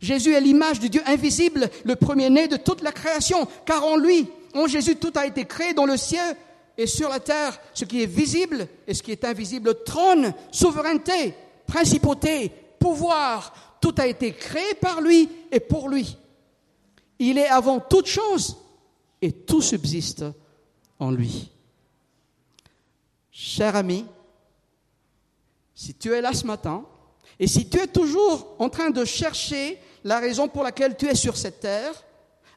Jésus 0.00 0.32
est 0.32 0.40
l'image 0.40 0.78
du 0.78 0.88
Dieu 0.88 1.02
invisible, 1.06 1.68
le 1.82 1.96
premier-né 1.96 2.46
de 2.46 2.56
toute 2.56 2.80
la 2.80 2.92
création, 2.92 3.48
car 3.66 3.84
en 3.84 3.96
lui, 3.96 4.28
en 4.54 4.68
Jésus, 4.68 4.94
tout 4.94 5.12
a 5.16 5.26
été 5.26 5.46
créé 5.46 5.74
dans 5.74 5.84
le 5.84 5.96
ciel 5.96 6.36
et 6.78 6.86
sur 6.86 7.08
la 7.08 7.18
terre, 7.18 7.58
ce 7.72 7.84
qui 7.84 8.04
est 8.04 8.06
visible 8.06 8.68
et 8.86 8.94
ce 8.94 9.02
qui 9.02 9.10
est 9.10 9.24
invisible, 9.24 9.74
trône, 9.82 10.32
souveraineté, 10.52 11.34
principauté, 11.66 12.52
pouvoir, 12.78 13.52
tout 13.80 13.96
a 13.98 14.06
été 14.06 14.32
créé 14.32 14.74
par 14.80 15.00
lui 15.00 15.28
et 15.50 15.58
pour 15.58 15.88
lui. 15.88 16.16
Il 17.18 17.36
est 17.36 17.48
avant 17.48 17.80
toute 17.80 18.06
chose 18.06 18.58
et 19.20 19.32
tout 19.32 19.60
subsiste 19.60 20.24
lui. 21.10 21.50
Cher 23.30 23.74
ami, 23.76 24.04
si 25.74 25.94
tu 25.94 26.12
es 26.12 26.20
là 26.20 26.32
ce 26.32 26.46
matin 26.46 26.84
et 27.40 27.46
si 27.46 27.68
tu 27.68 27.78
es 27.78 27.86
toujours 27.86 28.54
en 28.58 28.68
train 28.68 28.90
de 28.90 29.04
chercher 29.04 29.78
la 30.04 30.20
raison 30.20 30.48
pour 30.48 30.62
laquelle 30.62 30.96
tu 30.96 31.06
es 31.06 31.14
sur 31.14 31.36
cette 31.36 31.60
terre, 31.60 32.04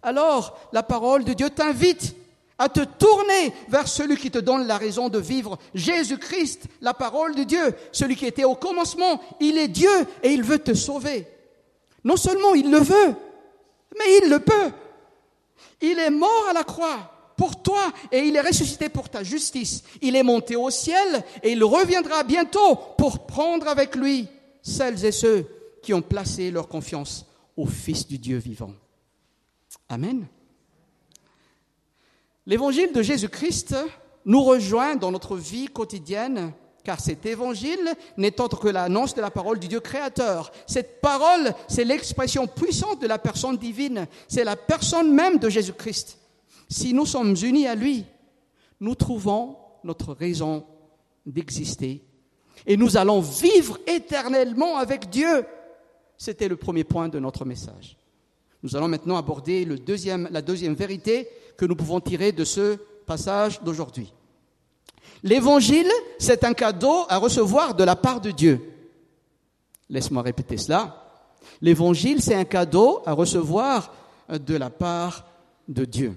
alors 0.04 0.60
la 0.72 0.84
parole 0.84 1.24
de 1.24 1.34
Dieu 1.34 1.50
t'invite 1.50 2.16
à 2.60 2.70
te 2.70 2.82
tourner 2.82 3.54
vers 3.70 3.88
celui 3.88 4.18
qui 4.18 4.32
te 4.32 4.40
donne 4.40 4.68
la 4.68 4.78
raison 4.78 5.10
de 5.10 5.20
vivre, 5.20 5.58
Jésus-Christ, 5.74 6.66
la 6.82 6.94
parole 6.94 7.36
de 7.36 7.44
Dieu, 7.44 7.76
celui 7.92 8.16
qui 8.16 8.26
était 8.26 8.44
au 8.44 8.56
commencement, 8.56 9.22
il 9.40 9.58
est 9.58 9.68
Dieu 9.68 9.90
et 10.24 10.32
il 10.32 10.44
veut 10.44 10.60
te 10.60 10.74
sauver. 10.74 11.28
Non 12.04 12.18
seulement 12.18 12.54
il 12.56 12.72
le 12.72 12.80
veut, 12.80 13.16
mais 13.98 14.18
il 14.22 14.30
le 14.30 14.40
peut. 14.40 14.72
Il 15.82 16.00
est 16.00 16.10
mort 16.10 16.48
à 16.50 16.54
la 16.54 16.64
croix 16.64 17.17
pour 17.38 17.62
toi 17.62 17.94
et 18.12 18.20
il 18.20 18.36
est 18.36 18.42
ressuscité 18.42 18.90
pour 18.90 19.08
ta 19.08 19.24
justice. 19.24 19.84
Il 20.02 20.16
est 20.16 20.24
monté 20.24 20.56
au 20.56 20.70
ciel 20.70 21.24
et 21.44 21.52
il 21.52 21.64
reviendra 21.64 22.24
bientôt 22.24 22.76
pour 22.98 23.26
prendre 23.26 23.68
avec 23.68 23.96
lui 23.96 24.28
celles 24.62 25.06
et 25.06 25.12
ceux 25.14 25.48
qui 25.82 25.94
ont 25.94 26.02
placé 26.02 26.52
leur 26.52 26.68
confiance 26.68 27.26
au 27.56 27.66
Fils 27.66 28.08
du 28.08 28.18
Dieu 28.18 28.38
vivant. 28.38 28.74
Amen. 29.88 30.26
L'évangile 32.46 32.92
de 32.92 33.02
Jésus-Christ 33.02 33.76
nous 34.26 34.44
rejoint 34.44 34.96
dans 34.96 35.12
notre 35.12 35.38
vie 35.38 35.68
quotidienne, 35.68 36.52
car 36.84 37.00
cet 37.00 37.26
évangile 37.26 37.94
n'est 38.18 38.42
autre 38.42 38.60
que 38.60 38.68
l'annonce 38.68 39.14
de 39.14 39.22
la 39.22 39.32
parole 39.32 39.60
du 39.60 39.68
Dieu 39.68 39.80
créateur. 39.80 40.52
Cette 40.66 41.02
parole, 41.02 41.54
c'est 41.68 41.84
l'expression 41.84 42.48
puissante 42.48 43.02
de 43.02 43.08
la 43.08 43.20
personne 43.20 43.58
divine, 43.58 44.08
c'est 44.28 44.44
la 44.44 44.56
personne 44.56 45.14
même 45.14 45.38
de 45.38 45.50
Jésus-Christ. 45.50 46.17
Si 46.70 46.94
nous 46.94 47.06
sommes 47.06 47.36
unis 47.42 47.68
à 47.68 47.76
lui, 47.76 48.06
nous 48.80 48.96
trouvons 48.96 49.58
notre 49.84 50.14
raison 50.14 50.66
d'exister 51.26 52.04
et 52.66 52.78
nous 52.78 52.98
allons 52.98 53.22
vivre 53.22 53.78
éternellement 53.88 54.78
avec 54.78 55.10
Dieu. 55.10 55.46
C'était 56.18 56.48
le 56.48 56.56
premier 56.56 56.84
point 56.84 57.10
de 57.10 57.20
notre 57.20 57.46
message. 57.46 57.98
Nous 58.64 58.76
allons 58.76 58.88
maintenant 58.88 59.18
aborder 59.18 59.66
le 59.66 59.78
deuxième, 59.78 60.28
la 60.32 60.42
deuxième 60.42 60.74
vérité 60.74 61.30
que 61.58 61.66
nous 61.66 61.76
pouvons 61.76 62.00
tirer 62.00 62.32
de 62.32 62.44
ce 62.44 62.76
passage 63.06 63.62
d'aujourd'hui. 63.62 64.14
L'évangile, 65.24 65.90
c'est 66.20 66.44
un 66.44 66.54
cadeau 66.54 67.06
à 67.10 67.18
recevoir 67.18 67.76
de 67.76 67.84
la 67.84 67.96
part 67.96 68.22
de 68.22 68.32
Dieu. 68.32 68.74
Laisse-moi 69.90 70.22
répéter 70.22 70.58
cela. 70.58 71.04
L'évangile, 71.62 72.22
c'est 72.22 72.36
un 72.36 72.44
cadeau 72.46 73.02
à 73.06 73.14
recevoir 73.14 73.94
de 74.30 74.56
la 74.56 74.70
part 74.70 75.26
de 75.68 75.86
Dieu. 75.86 76.16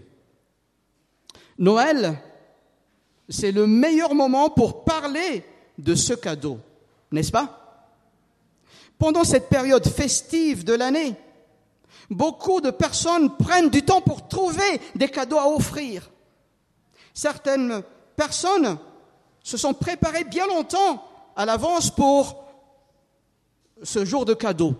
Noël, 1.60 2.18
c'est 3.28 3.52
le 3.52 3.66
meilleur 3.66 4.14
moment 4.14 4.48
pour 4.48 4.82
parler 4.82 5.44
de 5.78 5.94
ce 5.94 6.14
cadeau, 6.14 6.58
n'est-ce 7.12 7.30
pas? 7.30 7.86
Pendant 8.98 9.24
cette 9.24 9.50
période 9.50 9.86
festive 9.86 10.64
de 10.64 10.72
l'année, 10.72 11.14
beaucoup 12.08 12.62
de 12.62 12.70
personnes 12.70 13.36
prennent 13.36 13.68
du 13.68 13.82
temps 13.82 14.00
pour 14.00 14.26
trouver 14.26 14.80
des 14.94 15.08
cadeaux 15.08 15.38
à 15.38 15.48
offrir. 15.48 16.10
Certaines 17.12 17.82
personnes 18.16 18.78
se 19.42 19.58
sont 19.58 19.74
préparées 19.74 20.24
bien 20.24 20.46
longtemps 20.46 21.04
à 21.36 21.44
l'avance 21.44 21.90
pour 21.90 22.42
ce 23.82 24.06
jour 24.06 24.24
de 24.24 24.32
cadeau. 24.32 24.74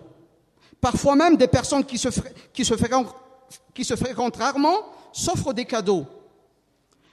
Parfois 0.79 1.15
même 1.15 1.37
des 1.37 1.47
personnes 1.47 1.85
qui 1.85 1.99
se, 1.99 2.09
qui 2.53 2.65
fréquentent 2.65 4.37
rarement 4.37 4.77
s'offrent 5.11 5.53
des 5.53 5.65
cadeaux. 5.65 6.07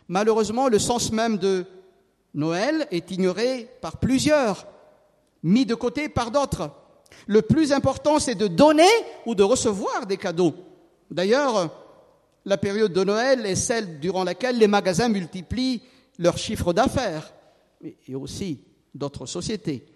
Malheureusement, 0.08 0.68
le 0.68 0.78
sens 0.78 1.12
même 1.12 1.36
de 1.36 1.66
Noël 2.34 2.86
est 2.90 3.10
ignoré 3.10 3.68
par 3.80 3.98
plusieurs, 3.98 4.66
mis 5.42 5.66
de 5.66 5.74
côté 5.74 6.08
par 6.08 6.30
d'autres. 6.30 6.70
Le 7.26 7.42
plus 7.42 7.72
important, 7.72 8.18
c'est 8.18 8.34
de 8.34 8.46
donner 8.46 8.88
ou 9.26 9.34
de 9.34 9.42
recevoir 9.42 10.06
des 10.06 10.16
cadeaux. 10.16 10.54
D'ailleurs, 11.10 11.70
la 12.44 12.56
période 12.56 12.92
de 12.92 13.04
Noël 13.04 13.44
est 13.46 13.56
celle 13.56 14.00
durant 14.00 14.24
laquelle 14.24 14.58
les 14.58 14.66
magasins 14.66 15.08
multiplient 15.08 15.82
leur 16.18 16.38
chiffre 16.38 16.72
d'affaires, 16.72 17.32
et 18.06 18.14
aussi 18.14 18.60
d'autres 18.94 19.26
sociétés, 19.26 19.86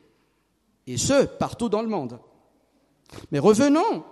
et 0.86 0.96
ce, 0.96 1.24
partout 1.24 1.68
dans 1.68 1.82
le 1.82 1.88
monde. 1.88 2.18
Mais 3.30 3.38
revenons 3.38 4.04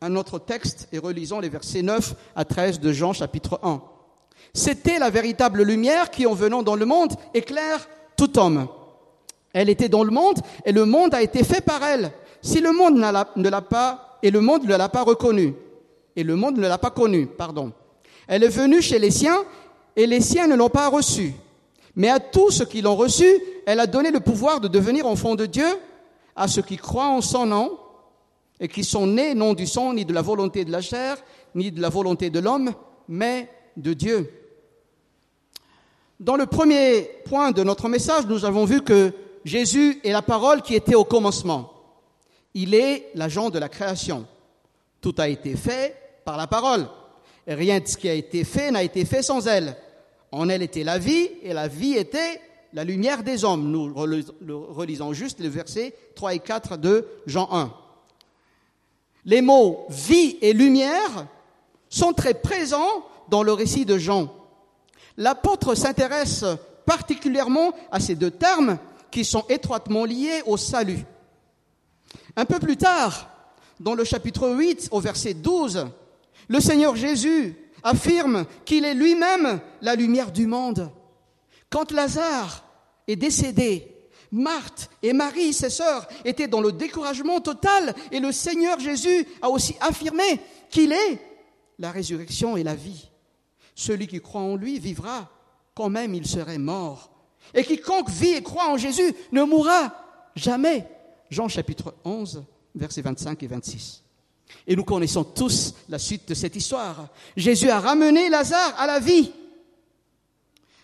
à 0.00 0.08
notre 0.08 0.38
texte 0.38 0.88
et 0.92 0.98
relisons 0.98 1.40
les 1.40 1.48
versets 1.48 1.82
9 1.82 2.14
à 2.34 2.44
13 2.44 2.80
de 2.80 2.92
Jean 2.92 3.12
chapitre 3.12 3.60
1. 3.62 3.82
C'était 4.54 4.98
la 4.98 5.10
véritable 5.10 5.62
lumière 5.62 6.10
qui, 6.10 6.26
en 6.26 6.34
venant 6.34 6.62
dans 6.62 6.74
le 6.74 6.84
monde, 6.84 7.12
éclaire 7.34 7.88
tout 8.16 8.38
homme. 8.38 8.68
Elle 9.52 9.68
était 9.68 9.88
dans 9.88 10.04
le 10.04 10.10
monde 10.10 10.38
et 10.64 10.72
le 10.72 10.84
monde 10.84 11.14
a 11.14 11.22
été 11.22 11.44
fait 11.44 11.60
par 11.60 11.82
elle. 11.84 12.12
Si 12.40 12.60
le 12.60 12.72
monde 12.72 12.96
ne 12.96 13.48
l'a 13.48 13.60
pas, 13.60 14.18
et 14.22 14.30
le 14.30 14.40
monde 14.40 14.64
ne 14.64 14.76
l'a 14.76 14.88
pas 14.88 15.02
reconnue, 15.02 15.54
et 16.16 16.22
le 16.22 16.36
monde 16.36 16.58
ne 16.58 16.66
l'a 16.66 16.78
pas 16.78 16.90
connue, 16.90 17.26
pardon. 17.26 17.72
Elle 18.26 18.44
est 18.44 18.48
venue 18.48 18.82
chez 18.82 18.98
les 18.98 19.10
siens 19.10 19.44
et 19.96 20.06
les 20.06 20.20
siens 20.20 20.46
ne 20.46 20.54
l'ont 20.54 20.68
pas 20.68 20.88
reçue. 20.88 21.32
Mais 21.96 22.08
à 22.08 22.20
tous 22.20 22.50
ceux 22.50 22.64
qui 22.64 22.80
l'ont 22.80 22.96
reçue, 22.96 23.40
elle 23.66 23.80
a 23.80 23.86
donné 23.86 24.10
le 24.10 24.20
pouvoir 24.20 24.60
de 24.60 24.68
devenir 24.68 25.06
enfants 25.06 25.34
de 25.34 25.46
Dieu, 25.46 25.66
à 26.34 26.48
ceux 26.48 26.62
qui 26.62 26.76
croient 26.76 27.08
en 27.08 27.20
son 27.20 27.46
nom 27.46 27.78
et 28.58 28.68
qui 28.68 28.84
sont 28.84 29.06
nés 29.06 29.34
non 29.34 29.54
du 29.54 29.66
sang, 29.66 29.92
ni 29.92 30.04
de 30.04 30.12
la 30.12 30.22
volonté 30.22 30.64
de 30.64 30.72
la 30.72 30.80
chair, 30.80 31.16
ni 31.54 31.70
de 31.70 31.80
la 31.80 31.88
volonté 31.88 32.30
de 32.30 32.38
l'homme, 32.38 32.72
mais 33.08 33.50
de 33.76 33.92
Dieu. 33.92 34.30
Dans 36.20 36.36
le 36.36 36.46
premier 36.46 37.02
point 37.24 37.50
de 37.50 37.62
notre 37.64 37.88
message, 37.88 38.26
nous 38.26 38.44
avons 38.44 38.64
vu 38.64 38.82
que 38.82 39.12
Jésus 39.44 40.00
est 40.04 40.12
la 40.12 40.22
parole 40.22 40.62
qui 40.62 40.74
était 40.74 40.94
au 40.94 41.04
commencement. 41.04 41.72
Il 42.54 42.74
est 42.74 43.10
l'agent 43.14 43.50
de 43.50 43.58
la 43.58 43.68
création. 43.68 44.26
Tout 45.00 45.14
a 45.18 45.28
été 45.28 45.56
fait 45.56 45.96
par 46.24 46.36
la 46.36 46.46
parole. 46.46 46.86
Rien 47.46 47.80
de 47.80 47.88
ce 47.88 47.96
qui 47.96 48.08
a 48.08 48.14
été 48.14 48.44
fait 48.44 48.70
n'a 48.70 48.84
été 48.84 49.04
fait 49.04 49.22
sans 49.22 49.48
elle. 49.48 49.76
En 50.30 50.48
elle 50.48 50.62
était 50.62 50.84
la 50.84 50.98
vie, 50.98 51.28
et 51.42 51.52
la 51.52 51.68
vie 51.68 51.94
était 51.94 52.40
la 52.72 52.84
lumière 52.84 53.22
des 53.22 53.44
hommes. 53.44 53.70
Nous 53.70 53.92
relisons 54.72 55.12
juste 55.12 55.40
les 55.40 55.48
versets 55.48 55.94
3 56.14 56.34
et 56.34 56.38
4 56.38 56.76
de 56.76 57.06
Jean 57.26 57.48
1. 57.50 57.72
Les 59.24 59.42
mots 59.42 59.86
vie 59.88 60.38
et 60.40 60.52
lumière 60.52 61.26
sont 61.88 62.12
très 62.12 62.34
présents 62.34 63.04
dans 63.28 63.42
le 63.42 63.52
récit 63.52 63.84
de 63.84 63.98
Jean. 63.98 64.28
L'apôtre 65.16 65.74
s'intéresse 65.74 66.44
particulièrement 66.86 67.72
à 67.90 68.00
ces 68.00 68.14
deux 68.14 68.30
termes 68.30 68.78
qui 69.10 69.24
sont 69.24 69.44
étroitement 69.48 70.04
liés 70.04 70.42
au 70.46 70.56
salut. 70.56 71.04
Un 72.36 72.44
peu 72.44 72.58
plus 72.58 72.76
tard, 72.76 73.28
dans 73.78 73.94
le 73.94 74.04
chapitre 74.04 74.48
8, 74.48 74.88
au 74.90 75.00
verset 75.00 75.34
12, 75.34 75.86
le 76.48 76.60
Seigneur 76.60 76.96
Jésus 76.96 77.56
affirme 77.82 78.46
qu'il 78.64 78.84
est 78.84 78.94
lui-même 78.94 79.60
la 79.80 79.94
lumière 79.94 80.32
du 80.32 80.46
monde. 80.46 80.90
Quand 81.68 81.92
Lazare 81.92 82.64
est 83.06 83.16
décédé, 83.16 83.88
Marthe 84.30 84.88
et 85.02 85.12
Marie, 85.12 85.52
ses 85.52 85.68
sœurs, 85.68 86.08
étaient 86.24 86.48
dans 86.48 86.62
le 86.62 86.72
découragement 86.72 87.40
total 87.40 87.94
et 88.10 88.20
le 88.20 88.32
Seigneur 88.32 88.80
Jésus 88.80 89.26
a 89.42 89.50
aussi 89.50 89.76
affirmé 89.80 90.40
qu'il 90.70 90.92
est 90.92 91.18
la 91.78 91.90
résurrection 91.90 92.56
et 92.56 92.62
la 92.62 92.74
vie. 92.74 93.11
Celui 93.74 94.06
qui 94.06 94.20
croit 94.20 94.42
en 94.42 94.56
lui 94.56 94.78
vivra 94.78 95.30
quand 95.74 95.88
même 95.88 96.14
il 96.14 96.26
serait 96.26 96.58
mort. 96.58 97.10
Et 97.54 97.64
quiconque 97.64 98.10
vit 98.10 98.34
et 98.34 98.42
croit 98.42 98.68
en 98.68 98.76
Jésus 98.76 99.14
ne 99.32 99.42
mourra 99.42 99.94
jamais. 100.36 100.86
Jean 101.30 101.48
chapitre 101.48 101.94
11, 102.04 102.44
versets 102.74 103.02
25 103.02 103.42
et 103.42 103.46
26. 103.46 104.02
Et 104.66 104.76
nous 104.76 104.84
connaissons 104.84 105.24
tous 105.24 105.74
la 105.88 105.98
suite 105.98 106.28
de 106.28 106.34
cette 106.34 106.56
histoire. 106.56 107.08
Jésus 107.36 107.70
a 107.70 107.80
ramené 107.80 108.28
Lazare 108.28 108.74
à 108.78 108.86
la 108.86 109.00
vie. 109.00 109.32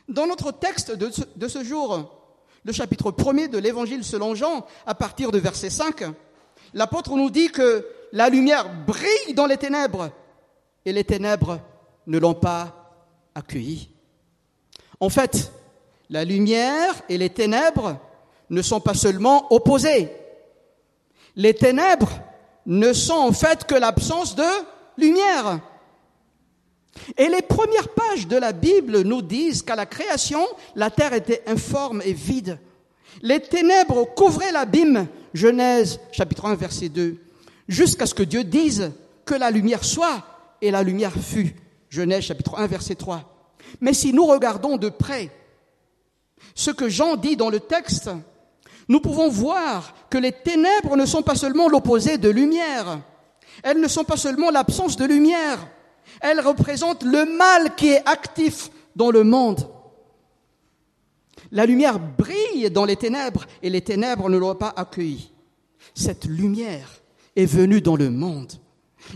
Dans 0.09 0.27
notre 0.27 0.53
texte 0.53 0.91
de 0.91 1.11
ce, 1.11 1.21
de 1.37 1.49
ce 1.49 1.63
jour, 1.63 2.15
le 2.65 2.73
chapitre 2.73 3.11
1er 3.11 3.49
de 3.49 3.59
l'évangile 3.59 4.05
selon 4.05 4.35
Jean, 4.35 4.67
à 4.87 4.95
partir 4.95 5.31
de 5.31 5.39
verset 5.39 5.71
5, 5.71 6.05
l'apôtre 6.73 7.15
nous 7.15 7.31
dit 7.31 7.51
que 7.51 7.87
la 8.13 8.31
lumière 8.31 8.71
brille 8.87 9.35
dans 9.35 9.47
les 9.47 9.59
ténèbres 9.59 10.11
et 10.87 10.93
les 10.93 11.05
ténèbres 11.05 11.61
ne 12.07 12.19
l'ont 12.19 12.35
pas 12.35 12.78
En 15.01 15.09
fait, 15.09 15.53
la 16.11 16.25
lumière 16.25 16.95
et 17.09 17.19
les 17.19 17.31
ténèbres 17.31 17.99
ne 18.51 18.63
sont 18.63 18.81
pas 18.81 18.95
seulement 18.95 19.53
opposées. 19.53 20.11
Les 21.37 21.55
ténèbres 21.55 22.11
ne 22.67 22.93
sont 22.93 23.15
en 23.15 23.33
fait 23.33 23.65
que 23.65 23.75
l'absence 23.75 24.35
de 24.35 24.45
lumière. 24.97 25.61
Et 27.17 27.29
les 27.29 27.43
premières 27.43 27.89
pages 27.89 28.27
de 28.27 28.37
la 28.37 28.53
Bible 28.53 29.03
nous 29.03 29.23
disent 29.23 29.63
qu'à 29.63 29.77
la 29.77 29.87
création, 29.87 30.45
la 30.75 30.91
terre 30.91 31.15
était 31.15 31.43
informe 31.47 32.03
et 32.05 32.13
vide. 32.13 32.59
Les 33.23 33.41
ténèbres 33.41 34.05
couvraient 34.15 34.53
l'abîme, 34.53 35.07
Genèse 35.35 36.01
chapitre 36.13 36.47
1 36.47 36.55
verset 36.57 36.89
2, 36.89 37.17
jusqu'à 37.69 38.07
ce 38.07 38.15
que 38.15 38.23
Dieu 38.23 38.45
dise 38.45 38.93
que 39.25 39.35
la 39.35 39.51
lumière 39.51 39.85
soit, 39.85 40.25
et 40.61 40.71
la 40.71 40.83
lumière 40.83 41.13
fut, 41.13 41.55
Genèse 41.91 42.25
chapitre 42.25 42.59
1 42.59 42.67
verset 42.67 42.95
3. 42.95 43.23
Mais 43.81 43.95
si 43.95 44.13
nous 44.13 44.27
regardons 44.27 44.77
de 44.77 44.89
près 44.89 45.31
ce 46.55 46.71
que 46.71 46.89
Jean 46.89 47.17
dit 47.17 47.37
dans 47.37 47.51
le 47.51 47.61
texte, 47.61 48.11
nous 48.89 49.01
pouvons 49.01 49.29
voir 49.29 49.95
que 50.11 50.19
les 50.19 50.33
ténèbres 50.33 50.97
ne 50.97 51.07
sont 51.07 51.23
pas 51.23 51.35
seulement 51.35 51.69
l'opposé 51.69 52.19
de 52.19 52.31
lumière, 52.31 53.01
elles 53.63 53.81
ne 53.81 53.89
sont 53.89 54.05
pas 54.05 54.17
seulement 54.17 54.51
l'absence 54.51 54.97
de 54.97 55.05
lumière, 55.05 55.67
elles 56.21 56.41
représentent 56.41 57.05
le 57.05 57.25
mal 57.37 57.75
qui 57.75 57.89
est 57.89 58.09
actif 58.09 58.71
dans 58.97 59.11
le 59.11 59.25
monde. 59.25 59.69
La 61.51 61.67
lumière 61.67 61.99
brille 61.99 62.71
dans 62.71 62.85
les 62.85 62.97
ténèbres 62.97 63.47
et 63.63 63.71
les 63.71 63.81
ténèbres 63.81 64.29
ne 64.29 64.37
l'ont 64.37 64.55
pas 64.55 64.73
accueillie. 64.77 65.33
Cette 65.95 66.27
lumière 66.27 67.01
est 67.37 67.47
venue 67.47 67.81
dans 67.81 67.97
le 67.97 68.11
monde. 68.11 68.53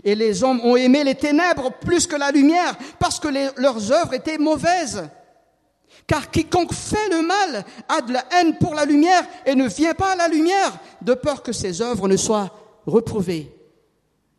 Et 0.05 0.15
les 0.15 0.43
hommes 0.43 0.61
ont 0.61 0.77
aimé 0.77 1.05
les 1.05 1.15
ténèbres 1.15 1.73
plus 1.81 2.07
que 2.07 2.17
la 2.17 2.31
lumière 2.31 2.77
parce 2.99 3.21
que 3.21 3.29
leurs 3.61 3.93
œuvres 3.93 4.15
étaient 4.15 4.39
mauvaises. 4.39 5.09
Car 6.07 6.31
quiconque 6.31 6.73
fait 6.73 7.09
le 7.11 7.23
mal 7.23 7.65
a 7.89 8.01
de 8.01 8.13
la 8.13 8.25
haine 8.33 8.57
pour 8.59 8.75
la 8.75 8.85
lumière 8.85 9.25
et 9.47 9.55
ne 9.55 9.69
vient 9.69 9.95
pas 9.95 10.13
à 10.13 10.17
la 10.17 10.29
lumière 10.29 10.79
de 11.01 11.15
peur 11.15 11.43
que 11.43 11.53
ses 11.53 11.81
œuvres 11.81 12.09
ne 12.09 12.17
soient 12.17 12.51
reprouvées. 12.87 13.55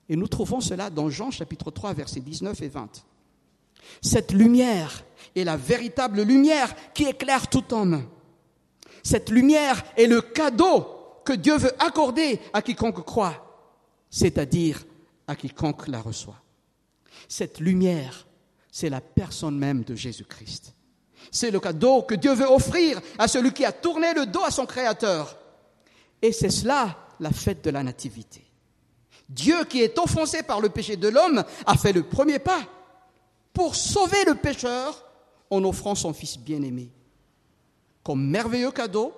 Et 0.09 0.15
nous 0.15 0.27
trouvons 0.27 0.59
cela 0.59 0.89
dans 0.89 1.09
Jean 1.09 1.31
chapitre 1.31 1.71
3 1.71 1.93
versets 1.93 2.19
19 2.19 2.61
et 2.61 2.67
20. 2.67 2.89
Cette 4.01 4.31
lumière 4.31 5.03
est 5.35 5.43
la 5.43 5.57
véritable 5.57 6.21
lumière 6.21 6.75
qui 6.93 7.05
éclaire 7.05 7.47
tout 7.47 7.73
homme. 7.73 8.05
Cette 9.03 9.29
lumière 9.29 9.83
est 9.97 10.07
le 10.07 10.21
cadeau 10.21 10.85
que 11.25 11.33
Dieu 11.33 11.57
veut 11.57 11.73
accorder 11.79 12.39
à 12.53 12.61
quiconque 12.61 13.03
croit, 13.05 13.65
c'est-à-dire 14.09 14.83
à 15.27 15.35
quiconque 15.35 15.87
la 15.87 16.01
reçoit. 16.01 16.41
Cette 17.27 17.59
lumière, 17.59 18.27
c'est 18.71 18.89
la 18.89 19.01
personne 19.01 19.57
même 19.57 19.83
de 19.83 19.95
Jésus-Christ. 19.95 20.73
C'est 21.31 21.51
le 21.51 21.59
cadeau 21.59 22.01
que 22.03 22.15
Dieu 22.15 22.33
veut 22.33 22.49
offrir 22.49 22.99
à 23.17 23.27
celui 23.27 23.53
qui 23.53 23.65
a 23.65 23.71
tourné 23.71 24.13
le 24.13 24.25
dos 24.25 24.43
à 24.43 24.51
son 24.51 24.65
Créateur. 24.65 25.37
Et 26.21 26.31
c'est 26.31 26.49
cela 26.49 26.97
la 27.19 27.31
fête 27.31 27.63
de 27.63 27.69
la 27.69 27.83
Nativité. 27.83 28.43
Dieu 29.29 29.63
qui 29.65 29.81
est 29.81 29.97
offensé 29.97 30.43
par 30.43 30.59
le 30.59 30.69
péché 30.69 30.97
de 30.97 31.07
l'homme 31.07 31.43
a 31.65 31.77
fait 31.77 31.93
le 31.93 32.03
premier 32.03 32.39
pas 32.39 32.61
pour 33.53 33.75
sauver 33.75 34.25
le 34.25 34.35
pécheur 34.35 35.05
en 35.49 35.63
offrant 35.63 35.95
son 35.95 36.13
Fils 36.13 36.37
bien-aimé 36.37 36.91
comme 38.03 38.27
merveilleux 38.27 38.71
cadeau 38.71 39.13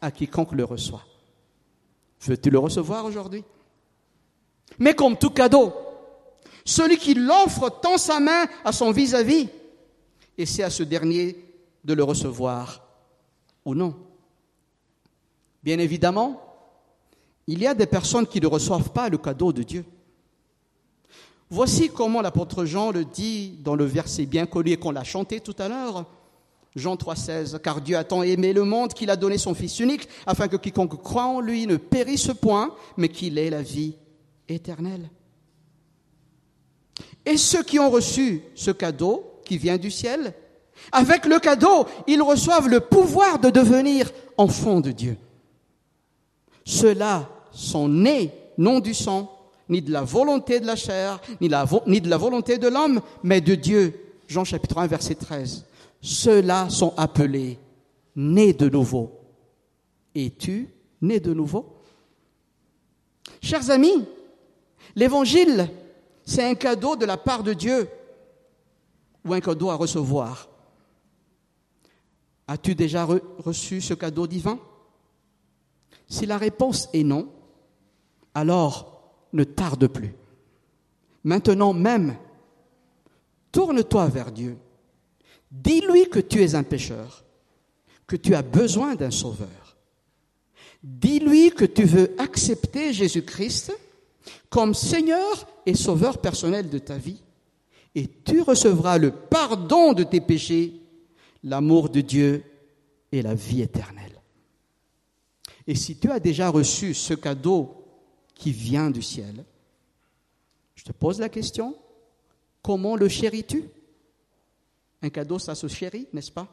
à 0.00 0.10
quiconque 0.10 0.52
le 0.52 0.64
reçoit. 0.64 1.04
Veux-tu 2.20 2.50
le 2.50 2.58
recevoir 2.58 3.04
aujourd'hui? 3.04 3.44
Mais 4.78 4.94
comme 4.94 5.16
tout 5.16 5.30
cadeau, 5.30 5.72
celui 6.64 6.98
qui 6.98 7.14
l'offre 7.14 7.70
tend 7.80 7.96
sa 7.96 8.20
main 8.20 8.44
à 8.64 8.72
son 8.72 8.90
vis-à-vis 8.90 9.48
et 10.36 10.46
c'est 10.46 10.62
à 10.62 10.70
ce 10.70 10.82
dernier 10.82 11.36
de 11.84 11.94
le 11.94 12.04
recevoir 12.04 12.82
ou 13.64 13.74
non. 13.74 13.94
Bien 15.62 15.78
évidemment, 15.78 16.40
il 17.46 17.60
y 17.60 17.66
a 17.66 17.74
des 17.74 17.86
personnes 17.86 18.26
qui 18.26 18.40
ne 18.40 18.46
reçoivent 18.46 18.90
pas 18.90 19.08
le 19.08 19.18
cadeau 19.18 19.52
de 19.52 19.62
Dieu. 19.62 19.84
Voici 21.50 21.88
comment 21.88 22.20
l'apôtre 22.20 22.66
Jean 22.66 22.90
le 22.90 23.04
dit 23.04 23.58
dans 23.60 23.74
le 23.74 23.84
verset 23.84 24.26
bien 24.26 24.46
connu 24.46 24.72
et 24.72 24.76
qu'on 24.76 24.90
l'a 24.90 25.04
chanté 25.04 25.40
tout 25.40 25.56
à 25.58 25.68
l'heure. 25.68 26.04
Jean 26.76 26.94
3,16, 26.94 27.58
car 27.60 27.80
Dieu 27.80 27.96
a 27.96 28.04
tant 28.04 28.22
aimé 28.22 28.52
le 28.52 28.64
monde 28.64 28.92
qu'il 28.92 29.10
a 29.10 29.16
donné 29.16 29.38
son 29.38 29.54
Fils 29.54 29.80
unique, 29.80 30.06
afin 30.26 30.46
que 30.46 30.56
quiconque 30.56 31.02
croit 31.02 31.24
en 31.24 31.40
lui 31.40 31.66
ne 31.66 31.76
périsse 31.76 32.30
point, 32.40 32.74
mais 32.98 33.08
qu'il 33.08 33.38
ait 33.38 33.50
la 33.50 33.62
vie 33.62 33.96
Et 37.26 37.36
ceux 37.36 37.62
qui 37.62 37.78
ont 37.78 37.90
reçu 37.90 38.42
ce 38.54 38.70
cadeau 38.70 39.40
qui 39.44 39.58
vient 39.58 39.76
du 39.76 39.90
ciel, 39.90 40.34
avec 40.92 41.26
le 41.26 41.38
cadeau, 41.38 41.86
ils 42.06 42.22
reçoivent 42.22 42.68
le 42.68 42.80
pouvoir 42.80 43.38
de 43.38 43.50
devenir 43.50 44.10
enfants 44.36 44.80
de 44.80 44.90
Dieu. 44.90 45.16
Ceux-là 46.64 47.28
sont 47.50 47.88
nés 47.88 48.32
non 48.56 48.80
du 48.80 48.94
sang, 48.94 49.34
ni 49.68 49.82
de 49.82 49.92
la 49.92 50.02
volonté 50.02 50.60
de 50.60 50.66
la 50.66 50.76
chair, 50.76 51.20
ni, 51.40 51.50
ni 51.86 52.00
de 52.00 52.08
la 52.08 52.16
volonté 52.16 52.58
de 52.58 52.68
l'homme, 52.68 53.00
mais 53.22 53.40
de 53.40 53.54
Dieu. 53.54 53.94
Jean 54.26 54.44
chapitre 54.44 54.78
1, 54.78 54.86
verset 54.86 55.14
13. 55.14 55.64
Ceux-là 56.00 56.70
sont 56.70 56.94
appelés 56.96 57.58
nés 58.16 58.52
de 58.52 58.68
nouveau. 58.68 59.12
Es-tu 60.14 60.68
né 61.00 61.20
de 61.20 61.32
nouveau? 61.32 61.66
Chers 63.42 63.70
amis, 63.70 64.04
l'évangile, 64.96 65.70
c'est 66.24 66.44
un 66.44 66.54
cadeau 66.54 66.96
de 66.96 67.06
la 67.06 67.16
part 67.16 67.42
de 67.42 67.52
Dieu 67.52 67.88
ou 69.24 69.32
un 69.32 69.40
cadeau 69.40 69.70
à 69.70 69.74
recevoir. 69.74 70.48
As-tu 72.46 72.74
déjà 72.74 73.04
reçu 73.04 73.80
ce 73.80 73.94
cadeau 73.94 74.26
divin? 74.26 74.58
Si 76.06 76.24
la 76.24 76.38
réponse 76.38 76.88
est 76.92 77.04
non, 77.04 77.28
alors 78.34 79.12
ne 79.32 79.44
tarde 79.44 79.86
plus. 79.86 80.14
Maintenant 81.24 81.72
même, 81.72 82.16
tourne-toi 83.52 84.06
vers 84.06 84.32
Dieu 84.32 84.56
Dis-lui 85.50 86.08
que 86.08 86.20
tu 86.20 86.42
es 86.42 86.54
un 86.54 86.62
pécheur, 86.62 87.24
que 88.06 88.16
tu 88.16 88.34
as 88.34 88.42
besoin 88.42 88.94
d'un 88.94 89.10
sauveur. 89.10 89.76
Dis-lui 90.82 91.50
que 91.50 91.64
tu 91.64 91.84
veux 91.84 92.14
accepter 92.18 92.92
Jésus-Christ 92.92 93.72
comme 94.50 94.74
Seigneur 94.74 95.46
et 95.66 95.74
Sauveur 95.74 96.18
personnel 96.18 96.68
de 96.68 96.78
ta 96.78 96.96
vie. 96.96 97.22
Et 97.94 98.06
tu 98.06 98.42
recevras 98.42 98.98
le 98.98 99.10
pardon 99.10 99.92
de 99.92 100.04
tes 100.04 100.20
péchés, 100.20 100.80
l'amour 101.42 101.88
de 101.88 102.00
Dieu 102.00 102.44
et 103.12 103.22
la 103.22 103.34
vie 103.34 103.62
éternelle. 103.62 104.20
Et 105.66 105.74
si 105.74 105.98
tu 105.98 106.10
as 106.10 106.20
déjà 106.20 106.48
reçu 106.48 106.94
ce 106.94 107.14
cadeau 107.14 107.84
qui 108.34 108.52
vient 108.52 108.90
du 108.90 109.02
ciel, 109.02 109.44
je 110.74 110.84
te 110.84 110.92
pose 110.92 111.18
la 111.18 111.28
question, 111.28 111.76
comment 112.62 112.96
le 112.96 113.08
chéris-tu? 113.08 113.64
Un 115.02 115.10
cadeau, 115.10 115.38
ça 115.38 115.54
se 115.54 115.66
chérit, 115.66 116.08
n'est-ce 116.12 116.32
pas? 116.32 116.48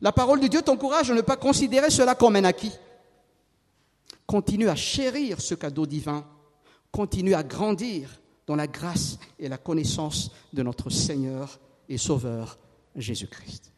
La 0.00 0.12
parole 0.12 0.40
de 0.40 0.48
Dieu 0.48 0.62
t'encourage 0.62 1.10
à 1.10 1.14
ne 1.14 1.20
pas 1.20 1.36
considérer 1.36 1.90
cela 1.90 2.14
comme 2.14 2.36
un 2.36 2.44
acquis. 2.44 2.72
Continue 4.26 4.68
à 4.68 4.74
chérir 4.74 5.40
ce 5.40 5.54
cadeau 5.54 5.86
divin. 5.86 6.26
Continue 6.92 7.34
à 7.34 7.42
grandir 7.42 8.20
dans 8.46 8.56
la 8.56 8.66
grâce 8.66 9.18
et 9.38 9.48
la 9.48 9.58
connaissance 9.58 10.30
de 10.52 10.62
notre 10.62 10.90
Seigneur 10.90 11.58
et 11.88 11.98
Sauveur 11.98 12.58
Jésus-Christ. 12.94 13.72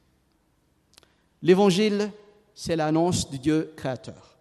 L'évangile, 1.43 2.11
c'est 2.55 2.77
l'annonce 2.77 3.31
du 3.31 3.39
Dieu 3.39 3.73
créateur. 3.77 4.37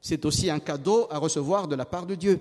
C'est 0.00 0.24
aussi 0.24 0.50
un 0.50 0.58
cadeau 0.58 1.06
à 1.10 1.18
recevoir 1.18 1.68
de 1.68 1.76
la 1.76 1.84
part 1.84 2.06
de 2.06 2.14
Dieu. 2.14 2.40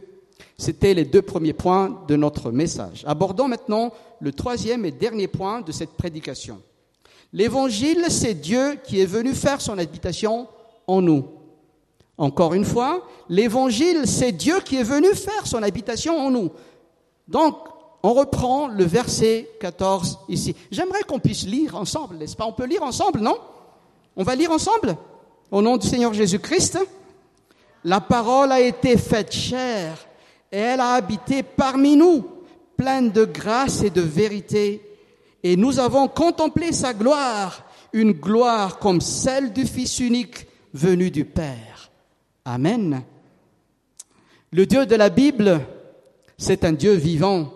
C'était 0.58 0.94
les 0.94 1.06
deux 1.06 1.22
premiers 1.22 1.54
points 1.54 2.04
de 2.08 2.16
notre 2.16 2.52
message. 2.52 3.04
Abordons 3.08 3.48
maintenant 3.48 3.92
le 4.20 4.32
troisième 4.32 4.86
et 4.86 4.92
dernier 4.92 5.28
point 5.28 5.62
de 5.62 5.72
cette 5.72 5.94
prédication. 5.94 6.62
L'évangile, 7.34 8.06
c'est 8.10 8.36
Dieu 8.36 8.80
qui 8.84 9.00
est 9.00 9.06
venu 9.06 9.34
faire 9.34 9.62
son 9.62 9.78
habitation 9.78 10.48
en 10.88 11.02
nous. 11.02 11.26
Encore 12.18 12.54
une 12.54 12.66
fois, 12.66 13.06
l'évangile, 13.30 14.08
c'est 14.08 14.32
Dieu 14.32 14.60
qui 14.62 14.78
est 14.78 14.84
venu 14.84 15.14
faire 15.14 15.46
son 15.46 15.62
habitation 15.62 16.18
en 16.18 16.32
nous. 16.32 16.52
Donc, 17.28 17.56
on 18.02 18.14
reprend 18.14 18.68
le 18.68 18.84
verset 18.84 19.50
14 19.60 20.20
ici. 20.30 20.56
J'aimerais 20.72 21.04
qu'on 21.04 21.20
puisse 21.20 21.46
lire 21.46 21.76
ensemble, 21.76 22.18
n'est-ce 22.18 22.36
pas? 22.36 22.46
On 22.46 22.54
peut 22.54 22.66
lire 22.66 22.84
ensemble, 22.84 23.20
non? 23.20 23.38
On 24.16 24.24
va 24.24 24.36
lire 24.36 24.52
ensemble? 24.52 24.98
Au 25.52 25.62
nom 25.62 25.78
du 25.78 25.88
Seigneur 25.88 26.14
Jésus-Christ. 26.14 26.80
La 27.84 28.02
parole 28.02 28.52
a 28.52 28.60
été 28.60 28.98
faite 28.98 29.32
chair 29.32 30.08
et 30.52 30.58
elle 30.58 30.80
a 30.80 30.94
habité 30.94 31.44
parmi 31.44 31.96
nous, 31.96 32.26
pleine 32.76 33.12
de 33.12 33.26
grâce 33.26 33.84
et 33.84 33.90
de 33.90 34.02
vérité, 34.02 34.82
et 35.44 35.56
nous 35.56 35.80
avons 35.80 36.08
contemplé 36.08 36.72
sa 36.72 36.94
gloire, 36.94 37.64
une 37.94 38.12
gloire 38.12 38.80
comme 38.80 39.02
celle 39.02 39.54
du 39.54 39.66
Fils 39.66 40.00
unique 40.00 40.48
venu 40.74 41.12
du 41.12 41.26
Père. 41.26 41.67
Amen. 42.50 43.04
Le 44.54 44.66
Dieu 44.66 44.86
de 44.86 44.96
la 44.96 45.10
Bible, 45.10 45.60
c'est 46.38 46.64
un 46.64 46.72
Dieu 46.72 46.94
vivant. 46.94 47.52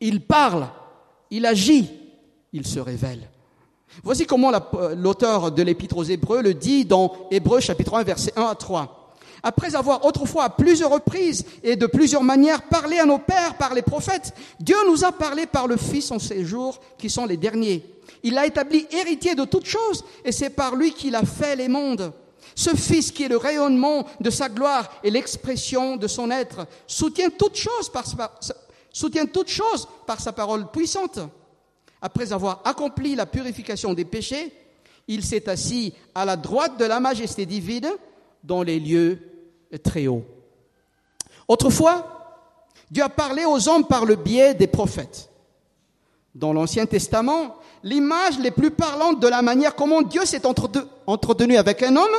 Il 0.00 0.22
parle, 0.22 0.68
il 1.30 1.44
agit, 1.44 1.90
il 2.54 2.66
se 2.66 2.80
révèle. 2.80 3.28
Voici 4.02 4.24
comment 4.24 4.50
l'auteur 4.96 5.52
de 5.52 5.62
l'Épître 5.62 5.98
aux 5.98 6.04
Hébreux 6.04 6.40
le 6.40 6.54
dit 6.54 6.86
dans 6.86 7.12
Hébreux 7.30 7.60
chapitre 7.60 7.92
1 7.94 8.04
verset 8.04 8.32
1 8.36 8.44
à 8.44 8.54
3 8.54 9.02
après 9.42 9.76
avoir 9.76 10.04
autrefois 10.06 10.44
à 10.44 10.50
plusieurs 10.50 10.90
reprises 10.90 11.44
et 11.62 11.76
de 11.76 11.86
plusieurs 11.86 12.24
manières 12.24 12.62
parlé 12.62 12.98
à 12.98 13.04
nos 13.04 13.18
pères 13.18 13.56
par 13.56 13.74
les 13.74 13.82
prophètes, 13.82 14.32
Dieu 14.58 14.76
nous 14.88 15.04
a 15.04 15.12
parlé 15.12 15.46
par 15.46 15.68
le 15.68 15.76
Fils 15.76 16.10
en 16.10 16.18
ces 16.18 16.44
jours 16.44 16.80
qui 16.98 17.10
sont 17.10 17.26
les 17.26 17.36
derniers. 17.36 17.84
Il 18.24 18.34
l'a 18.34 18.46
établi 18.46 18.88
héritier 18.90 19.36
de 19.36 19.44
toutes 19.44 19.66
choses 19.66 20.04
et 20.24 20.32
c'est 20.32 20.50
par 20.50 20.74
lui 20.74 20.92
qu'il 20.92 21.14
a 21.14 21.22
fait 21.22 21.54
les 21.54 21.68
mondes. 21.68 22.12
Ce 22.58 22.70
Fils 22.70 23.12
qui 23.12 23.22
est 23.22 23.28
le 23.28 23.36
rayonnement 23.36 24.06
de 24.18 24.30
sa 24.30 24.48
gloire 24.48 24.90
et 25.04 25.10
l'expression 25.10 25.96
de 25.96 26.08
son 26.08 26.30
être 26.30 26.66
soutient 26.86 27.28
toutes 27.28 27.58
choses 27.58 27.90
par 27.92 28.06
par 30.06 30.20
sa 30.20 30.32
parole 30.32 30.70
puissante. 30.70 31.18
Après 32.00 32.32
avoir 32.32 32.62
accompli 32.64 33.14
la 33.14 33.26
purification 33.26 33.92
des 33.92 34.06
péchés, 34.06 34.52
il 35.06 35.22
s'est 35.22 35.50
assis 35.50 35.92
à 36.14 36.24
la 36.24 36.36
droite 36.36 36.78
de 36.78 36.86
la 36.86 36.98
majesté 36.98 37.44
divine 37.44 37.90
dans 38.42 38.62
les 38.62 38.80
lieux 38.80 39.18
très 39.84 40.06
haut. 40.06 40.24
Autrefois, 41.46 42.40
Dieu 42.90 43.02
a 43.02 43.10
parlé 43.10 43.44
aux 43.44 43.68
hommes 43.68 43.86
par 43.86 44.06
le 44.06 44.16
biais 44.16 44.54
des 44.54 44.66
prophètes. 44.66 45.28
Dans 46.34 46.54
l'Ancien 46.54 46.86
Testament, 46.86 47.56
l'image 47.82 48.38
les 48.38 48.50
plus 48.50 48.70
parlante 48.70 49.20
de 49.20 49.28
la 49.28 49.42
manière 49.42 49.74
comment 49.74 50.00
Dieu 50.00 50.24
s'est 50.24 50.46
entretenu 50.46 51.56
avec 51.56 51.82
un 51.82 51.96
homme, 51.96 52.16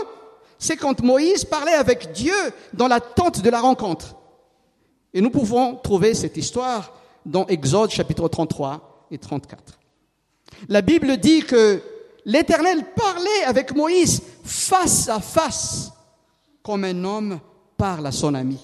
c'est 0.59 0.77
quand 0.77 1.01
Moïse 1.01 1.45
parlait 1.45 1.73
avec 1.73 2.11
Dieu 2.11 2.35
dans 2.73 2.87
la 2.87 2.99
tente 2.99 3.41
de 3.41 3.49
la 3.49 3.61
rencontre. 3.61 4.15
Et 5.13 5.21
nous 5.21 5.29
pouvons 5.29 5.75
trouver 5.75 6.13
cette 6.13 6.37
histoire 6.37 6.93
dans 7.25 7.45
Exode 7.47 7.91
chapitre 7.91 8.27
33 8.27 9.07
et 9.11 9.17
34. 9.17 9.79
La 10.69 10.81
Bible 10.81 11.17
dit 11.17 11.41
que 11.41 11.81
l'Éternel 12.25 12.83
parlait 12.95 13.43
avec 13.45 13.75
Moïse 13.75 14.21
face 14.43 15.09
à 15.09 15.19
face 15.19 15.91
comme 16.63 16.83
un 16.83 17.03
homme 17.05 17.39
parle 17.77 18.05
à 18.07 18.11
son 18.11 18.33
ami. 18.33 18.59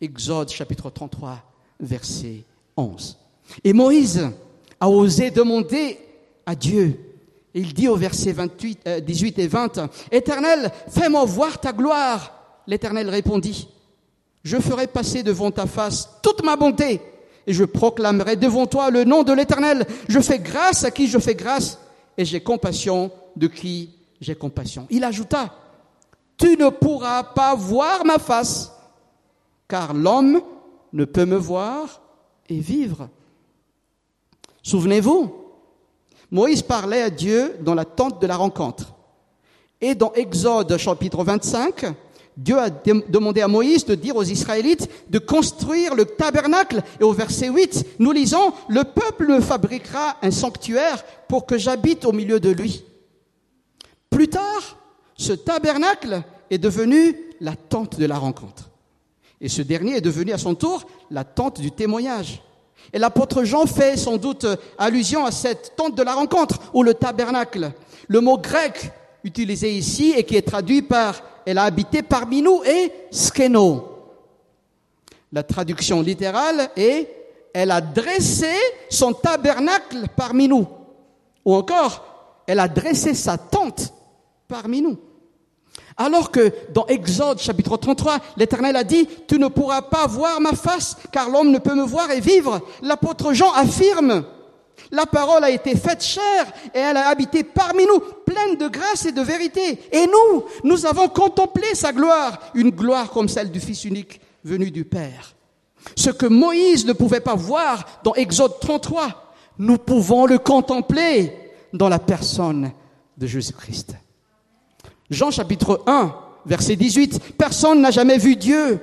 Exode 0.00 0.50
chapitre 0.50 0.90
33, 0.90 1.42
verset 1.80 2.44
11. 2.76 3.16
Et 3.64 3.72
Moïse 3.72 4.30
a 4.78 4.90
osé 4.90 5.30
demander 5.30 5.98
à 6.44 6.54
Dieu. 6.54 7.09
Il 7.54 7.74
dit 7.74 7.88
au 7.88 7.96
verset 7.96 8.32
28, 8.32 8.88
18 9.04 9.38
euh, 9.38 9.42
et 9.42 9.46
20, 9.48 9.80
Éternel, 10.12 10.70
fais-moi 10.88 11.24
voir 11.24 11.58
ta 11.58 11.72
gloire. 11.72 12.32
L'Éternel 12.66 13.08
répondit, 13.08 13.68
je 14.44 14.56
ferai 14.58 14.86
passer 14.86 15.22
devant 15.22 15.50
ta 15.50 15.66
face 15.66 16.08
toute 16.22 16.44
ma 16.44 16.56
bonté 16.56 17.00
et 17.46 17.52
je 17.52 17.64
proclamerai 17.64 18.36
devant 18.36 18.66
toi 18.66 18.90
le 18.90 19.04
nom 19.04 19.22
de 19.22 19.32
l'Éternel. 19.32 19.84
Je 20.08 20.20
fais 20.20 20.38
grâce 20.38 20.84
à 20.84 20.90
qui 20.90 21.08
je 21.08 21.18
fais 21.18 21.34
grâce 21.34 21.78
et 22.16 22.24
j'ai 22.24 22.40
compassion 22.40 23.10
de 23.36 23.48
qui 23.48 23.90
j'ai 24.20 24.34
compassion. 24.34 24.86
Il 24.90 25.02
ajouta, 25.02 25.54
tu 26.36 26.56
ne 26.56 26.68
pourras 26.68 27.22
pas 27.22 27.54
voir 27.54 28.04
ma 28.04 28.18
face, 28.18 28.72
car 29.66 29.94
l'homme 29.94 30.42
ne 30.92 31.04
peut 31.04 31.24
me 31.24 31.36
voir 31.36 32.00
et 32.48 32.60
vivre. 32.60 33.08
Souvenez-vous, 34.62 35.39
Moïse 36.30 36.62
parlait 36.62 37.02
à 37.02 37.10
Dieu 37.10 37.56
dans 37.60 37.74
la 37.74 37.84
tente 37.84 38.20
de 38.20 38.26
la 38.26 38.36
rencontre. 38.36 38.94
Et 39.80 39.94
dans 39.94 40.12
Exode 40.12 40.76
chapitre 40.76 41.24
25, 41.24 41.86
Dieu 42.36 42.58
a 42.58 42.70
demandé 42.70 43.40
à 43.40 43.48
Moïse 43.48 43.84
de 43.84 43.94
dire 43.94 44.16
aux 44.16 44.24
Israélites 44.24 44.88
de 45.10 45.18
construire 45.18 45.94
le 45.94 46.04
tabernacle. 46.04 46.82
Et 47.00 47.04
au 47.04 47.12
verset 47.12 47.48
8, 47.48 47.96
nous 47.98 48.12
lisons, 48.12 48.52
le 48.68 48.84
peuple 48.84 49.40
fabriquera 49.42 50.16
un 50.22 50.30
sanctuaire 50.30 51.04
pour 51.28 51.46
que 51.46 51.58
j'habite 51.58 52.04
au 52.04 52.12
milieu 52.12 52.40
de 52.40 52.50
lui. 52.50 52.84
Plus 54.08 54.28
tard, 54.28 54.78
ce 55.16 55.32
tabernacle 55.32 56.22
est 56.50 56.58
devenu 56.58 57.16
la 57.40 57.56
tente 57.56 57.98
de 57.98 58.06
la 58.06 58.18
rencontre. 58.18 58.70
Et 59.40 59.48
ce 59.48 59.62
dernier 59.62 59.96
est 59.96 60.02
devenu 60.02 60.32
à 60.32 60.38
son 60.38 60.54
tour 60.54 60.86
la 61.10 61.24
tente 61.24 61.60
du 61.60 61.70
témoignage. 61.70 62.42
Et 62.92 62.98
l'apôtre 62.98 63.44
Jean 63.44 63.66
fait 63.66 63.96
sans 63.96 64.16
doute 64.16 64.46
allusion 64.78 65.24
à 65.24 65.30
cette 65.30 65.74
tente 65.76 65.94
de 65.94 66.02
la 66.02 66.14
rencontre 66.14 66.58
ou 66.74 66.82
le 66.82 66.94
tabernacle. 66.94 67.72
Le 68.08 68.20
mot 68.20 68.38
grec 68.38 68.90
utilisé 69.22 69.72
ici 69.72 70.14
et 70.16 70.24
qui 70.24 70.36
est 70.36 70.42
traduit 70.48 70.82
par 70.82 71.22
elle 71.46 71.58
a 71.58 71.64
habité 71.64 72.02
parmi 72.02 72.42
nous 72.42 72.62
est 72.64 72.92
skeno. 73.10 73.86
La 75.32 75.42
traduction 75.42 76.00
littérale 76.00 76.70
est 76.76 77.08
elle 77.52 77.70
a 77.70 77.80
dressé 77.80 78.52
son 78.88 79.12
tabernacle 79.12 80.06
parmi 80.16 80.48
nous. 80.48 80.66
Ou 81.44 81.54
encore, 81.54 82.04
elle 82.46 82.60
a 82.60 82.68
dressé 82.68 83.14
sa 83.14 83.38
tente 83.38 83.92
parmi 84.46 84.82
nous. 84.82 84.98
Alors 86.00 86.30
que 86.30 86.50
dans 86.72 86.86
Exode 86.86 87.40
chapitre 87.40 87.76
33, 87.76 88.20
l'Éternel 88.38 88.74
a 88.74 88.84
dit, 88.84 89.06
tu 89.28 89.38
ne 89.38 89.48
pourras 89.48 89.82
pas 89.82 90.06
voir 90.06 90.40
ma 90.40 90.52
face, 90.52 90.96
car 91.12 91.28
l'homme 91.28 91.50
ne 91.50 91.58
peut 91.58 91.74
me 91.74 91.84
voir 91.84 92.10
et 92.10 92.20
vivre. 92.20 92.62
L'apôtre 92.80 93.34
Jean 93.34 93.52
affirme, 93.52 94.24
la 94.90 95.04
parole 95.04 95.44
a 95.44 95.50
été 95.50 95.76
faite 95.76 96.02
chair 96.02 96.46
et 96.74 96.78
elle 96.78 96.96
a 96.96 97.08
habité 97.08 97.44
parmi 97.44 97.84
nous, 97.84 98.00
pleine 98.24 98.56
de 98.56 98.68
grâce 98.68 99.04
et 99.04 99.12
de 99.12 99.20
vérité. 99.20 99.78
Et 99.92 100.06
nous, 100.06 100.44
nous 100.64 100.86
avons 100.86 101.08
contemplé 101.08 101.74
sa 101.74 101.92
gloire, 101.92 102.50
une 102.54 102.70
gloire 102.70 103.10
comme 103.10 103.28
celle 103.28 103.50
du 103.50 103.60
Fils 103.60 103.84
unique 103.84 104.22
venu 104.42 104.70
du 104.70 104.86
Père. 104.86 105.34
Ce 105.96 106.08
que 106.08 106.24
Moïse 106.24 106.86
ne 106.86 106.94
pouvait 106.94 107.20
pas 107.20 107.34
voir 107.34 107.84
dans 108.04 108.14
Exode 108.14 108.58
33, 108.58 109.34
nous 109.58 109.76
pouvons 109.76 110.24
le 110.24 110.38
contempler 110.38 111.30
dans 111.74 111.90
la 111.90 111.98
personne 111.98 112.72
de 113.18 113.26
Jésus-Christ. 113.26 113.96
Jean 115.10 115.32
chapitre 115.32 115.82
1, 115.86 116.14
verset 116.46 116.76
18, 116.76 117.36
personne 117.36 117.80
n'a 117.80 117.90
jamais 117.90 118.16
vu 118.16 118.36
Dieu. 118.36 118.80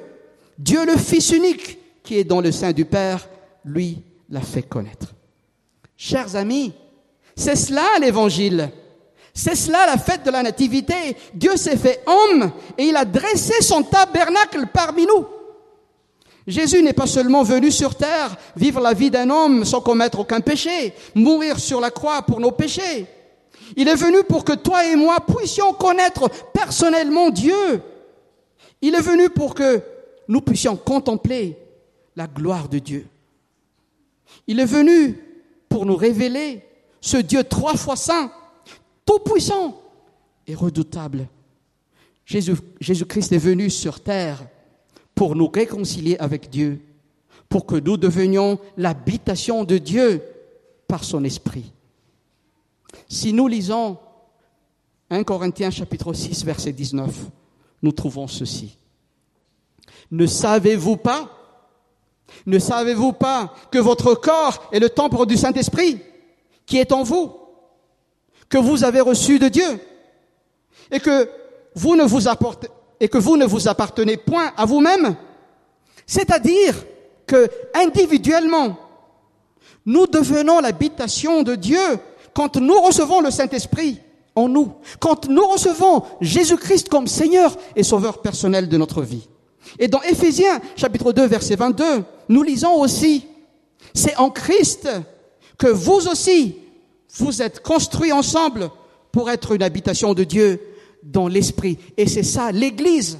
Dieu 0.60 0.86
le 0.86 0.98
Fils 0.98 1.32
unique 1.32 1.80
qui 2.04 2.18
est 2.18 2.26
dans 2.26 2.42
le 2.42 2.52
sein 2.52 2.74
du 2.74 2.86
Père, 2.86 3.28
lui 3.63 4.02
l'a 4.30 4.42
fait 4.42 4.63
connaître. 4.63 5.13
Chers 5.96 6.36
amis, 6.36 6.74
c'est 7.36 7.56
cela 7.56 7.86
l'évangile. 8.02 8.70
C'est 9.34 9.56
cela 9.56 9.86
la 9.86 9.98
fête 9.98 10.26
de 10.26 10.32
la 10.32 10.44
nativité. 10.44 11.16
Dieu 11.34 11.56
s'est 11.58 11.78
fait 11.78 12.04
homme 12.08 12.52
et 12.78 12.86
il 12.86 12.96
a 12.96 13.06
dressé 13.06 13.62
son 13.62 13.84
tabernacle 13.84 14.66
parmi 14.74 15.06
nous. 15.06 15.26
Jésus 16.48 16.82
n'est 16.82 16.94
pas 16.94 17.08
seulement 17.08 17.44
venu 17.44 17.72
sur 17.72 17.96
terre 17.96 18.36
vivre 18.56 18.80
la 18.80 18.94
vie 18.94 19.12
d'un 19.12 19.30
homme 19.30 19.66
sans 19.66 19.82
commettre 19.82 20.20
aucun 20.20 20.40
péché, 20.40 20.94
mourir 21.13 21.60
sur 21.60 21.80
la 21.80 21.92
croix 21.92 22.22
pour 22.22 22.40
nos 22.40 22.52
péchés. 22.52 23.06
Il 23.75 23.88
est 23.88 23.95
venu 23.95 24.23
pour 24.23 24.45
que 24.45 24.53
toi 24.53 24.86
et 24.86 24.95
moi 24.95 25.17
puissions 25.19 25.73
connaître 25.73 26.30
personnellement 26.53 27.30
Dieu. 27.30 27.82
Il 28.82 28.95
est 28.95 29.01
venu 29.01 29.30
pour 29.30 29.56
que 29.56 29.82
nous 30.27 30.41
puissions 30.41 30.75
contempler 30.75 31.58
la 32.15 32.27
gloire 32.27 32.69
de 32.69 32.80
Dieu. 32.80 33.08
Il 34.47 34.60
est 34.60 34.65
venu 34.65 35.19
pour 35.69 35.86
nous 35.86 35.95
révéler 35.95 36.63
ce 37.01 37.17
Dieu 37.17 37.43
trois 37.43 37.75
fois 37.75 37.95
saint, 37.95 38.32
tout 39.06 39.19
puissant 39.19 39.82
et 40.45 40.56
redoutable. 40.56 41.27
Jésus-Christ 42.25 43.32
est 43.32 43.38
venu 43.38 43.69
sur 43.69 44.01
terre 44.01 44.45
pour 45.15 45.36
nous 45.36 45.47
réconcilier 45.47 46.17
avec 46.17 46.49
Dieu, 46.49 46.82
pour 47.49 47.65
que 47.65 47.75
nous 47.75 47.97
devenions 47.97 48.60
l'habitation 48.75 49.63
de 49.63 49.77
Dieu 49.77 50.21
par 50.88 51.03
son 51.03 51.23
esprit. 51.23 51.71
Si 53.10 53.34
nous 53.34 53.47
lisons 53.47 53.97
1 55.10 55.23
Corinthiens 55.23 55.71
chapitre 55.71 56.13
6 56.13 56.43
verset 56.45 56.73
19, 56.73 57.10
nous 57.82 57.91
trouvons 57.91 58.28
ceci. 58.28 58.78
Ne 60.12 60.26
savez-vous 60.26 60.97
pas 60.97 61.32
Ne 62.45 62.60
savez-vous 62.60 63.13
pas 63.13 63.54
que 63.71 63.78
votre 63.78 64.15
corps 64.15 64.69
est 64.71 64.80
le 64.80 64.89
temple 64.89 65.26
du 65.26 65.38
Saint-Esprit 65.38 66.02
qui 66.65 66.78
est 66.78 66.91
en 66.91 67.02
vous, 67.04 67.34
que 68.50 68.58
vous 68.58 68.84
avez 68.84 69.00
reçu 69.00 69.39
de 69.39 69.47
Dieu 69.47 69.80
et 70.91 71.00
que 71.00 71.30
vous 71.73 71.95
ne 71.95 72.04
vous 72.04 72.28
apportez, 72.28 72.67
et 73.00 73.08
que 73.08 73.17
vous 73.17 73.38
ne 73.38 73.45
vous 73.45 73.67
appartenez 73.67 74.17
point 74.17 74.52
à 74.58 74.65
vous-même, 74.65 75.15
c'est-à-dire 76.06 76.76
que 77.26 77.50
individuellement, 77.73 78.78
nous 79.86 80.08
devenons 80.08 80.60
l'habitation 80.60 81.43
de 81.43 81.56
Dieu 81.56 81.80
quand 82.38 82.58
nous 82.58 82.80
recevons 82.82 83.21
le 83.21 83.32
Saint-Esprit 83.32 84.00
en 84.36 84.47
nous, 84.47 84.71
quand 85.00 85.28
nous 85.28 85.47
recevons 85.47 86.04
Jésus-Christ 86.21 86.88
comme 86.88 87.08
Seigneur 87.08 87.58
et 87.76 87.82
Sauveur 87.82 88.21
personnel 88.21 88.69
de 88.69 88.78
notre 88.78 89.02
vie. 89.02 89.28
Et 89.80 89.88
dans 89.88 90.04
Éphésiens 90.04 90.62
chapitre 90.76 91.13
2 91.13 91.26
verset 91.26 91.56
22, 91.56 92.04
nous 92.30 92.43
lisons 92.43 92.76
aussi, 92.76 93.26
c'est 93.95 94.15
en 94.17 94.30
Christ 94.30 94.88
que 95.58 95.65
vous 95.65 96.08
aussi, 96.08 96.58
vous 97.15 97.41
êtes 97.41 97.63
construits 97.63 98.12
ensemble 98.12 98.69
pour 99.12 99.32
être 99.32 99.54
une 99.54 99.63
habitation 99.63 100.13
de 100.13 100.23
Dieu 100.23 100.62
dans 101.02 101.28
l'esprit. 101.28 101.80
Et 101.97 102.06
c'est 102.06 102.21
ça, 102.21 102.52
l'Église. 102.52 103.17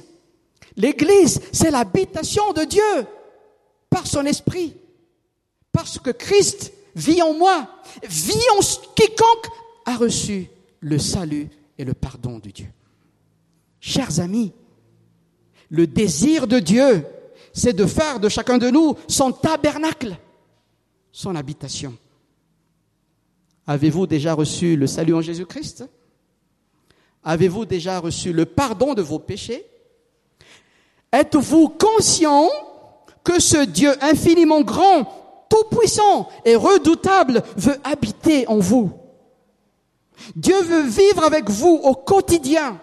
L'Église, 0.76 1.40
c'est 1.50 1.72
l'habitation 1.72 2.52
de 2.52 2.62
Dieu 2.62 3.06
par 3.90 4.06
son 4.06 4.24
esprit. 4.26 4.76
Parce 5.72 5.98
que 5.98 6.10
Christ 6.10 6.72
vit 6.94 7.22
en 7.22 7.34
moi, 7.34 7.68
vit 8.02 8.34
en 8.56 8.60
quiconque 8.94 9.48
a 9.84 9.96
reçu 9.96 10.50
le 10.80 10.98
salut 10.98 11.48
et 11.78 11.84
le 11.84 11.94
pardon 11.94 12.38
de 12.38 12.50
Dieu. 12.50 12.68
Chers 13.80 14.20
amis, 14.20 14.52
le 15.70 15.86
désir 15.86 16.46
de 16.46 16.58
Dieu, 16.58 17.04
c'est 17.52 17.72
de 17.72 17.86
faire 17.86 18.20
de 18.20 18.28
chacun 18.28 18.58
de 18.58 18.70
nous 18.70 18.96
son 19.06 19.32
tabernacle, 19.32 20.16
son 21.12 21.34
habitation. 21.34 21.96
Avez-vous 23.66 24.06
déjà 24.06 24.34
reçu 24.34 24.76
le 24.76 24.86
salut 24.86 25.14
en 25.14 25.20
Jésus-Christ? 25.20 25.84
Avez-vous 27.22 27.66
déjà 27.66 27.98
reçu 27.98 28.32
le 28.32 28.46
pardon 28.46 28.94
de 28.94 29.02
vos 29.02 29.18
péchés? 29.18 29.66
Êtes-vous 31.12 31.68
conscient 31.68 32.48
que 33.24 33.40
ce 33.40 33.64
Dieu 33.64 33.92
infiniment 34.02 34.62
grand, 34.62 35.27
tout-puissant 35.58 36.28
et 36.44 36.56
redoutable 36.56 37.42
veut 37.56 37.78
habiter 37.84 38.46
en 38.48 38.58
vous 38.58 38.92
Dieu 40.34 40.60
veut 40.62 40.86
vivre 40.86 41.24
avec 41.24 41.48
vous 41.48 41.80
au 41.82 41.94
quotidien, 41.94 42.80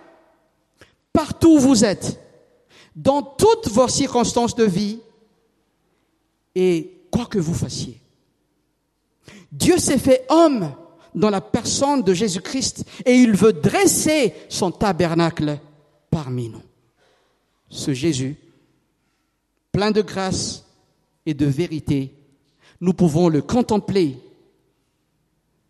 partout 1.14 1.56
où 1.56 1.60
vous 1.60 1.86
êtes, 1.86 2.20
dans 2.96 3.22
toutes 3.22 3.68
vos 3.70 3.88
circonstances 3.88 4.56
de 4.56 4.64
vie 4.64 5.00
et 6.56 7.08
quoi 7.12 7.26
que 7.26 7.40
vous 7.40 7.54
fassiez. 7.54 8.02
Dieu 9.52 9.78
s'est 9.78 9.98
fait 9.98 10.26
homme 10.30 10.74
dans 11.14 11.30
la 11.30 11.42
personne 11.42 12.04
de 12.04 12.14
Jésus-Christ 12.14 12.86
et 13.06 13.16
il 13.16 13.36
veut 13.36 13.54
dresser 13.54 14.34
son 14.50 14.72
tabernacle 14.72 15.60
parmi 16.10 16.50
nous. 16.50 16.64
Ce 17.70 17.94
Jésus, 17.94 18.38
plein 19.72 19.92
de 19.92 20.02
grâce 20.02 20.66
et 21.26 21.34
de 21.34 21.46
vérité, 21.46 22.14
nous 22.82 22.94
pouvons 22.94 23.30
le 23.30 23.42
contempler. 23.42 24.18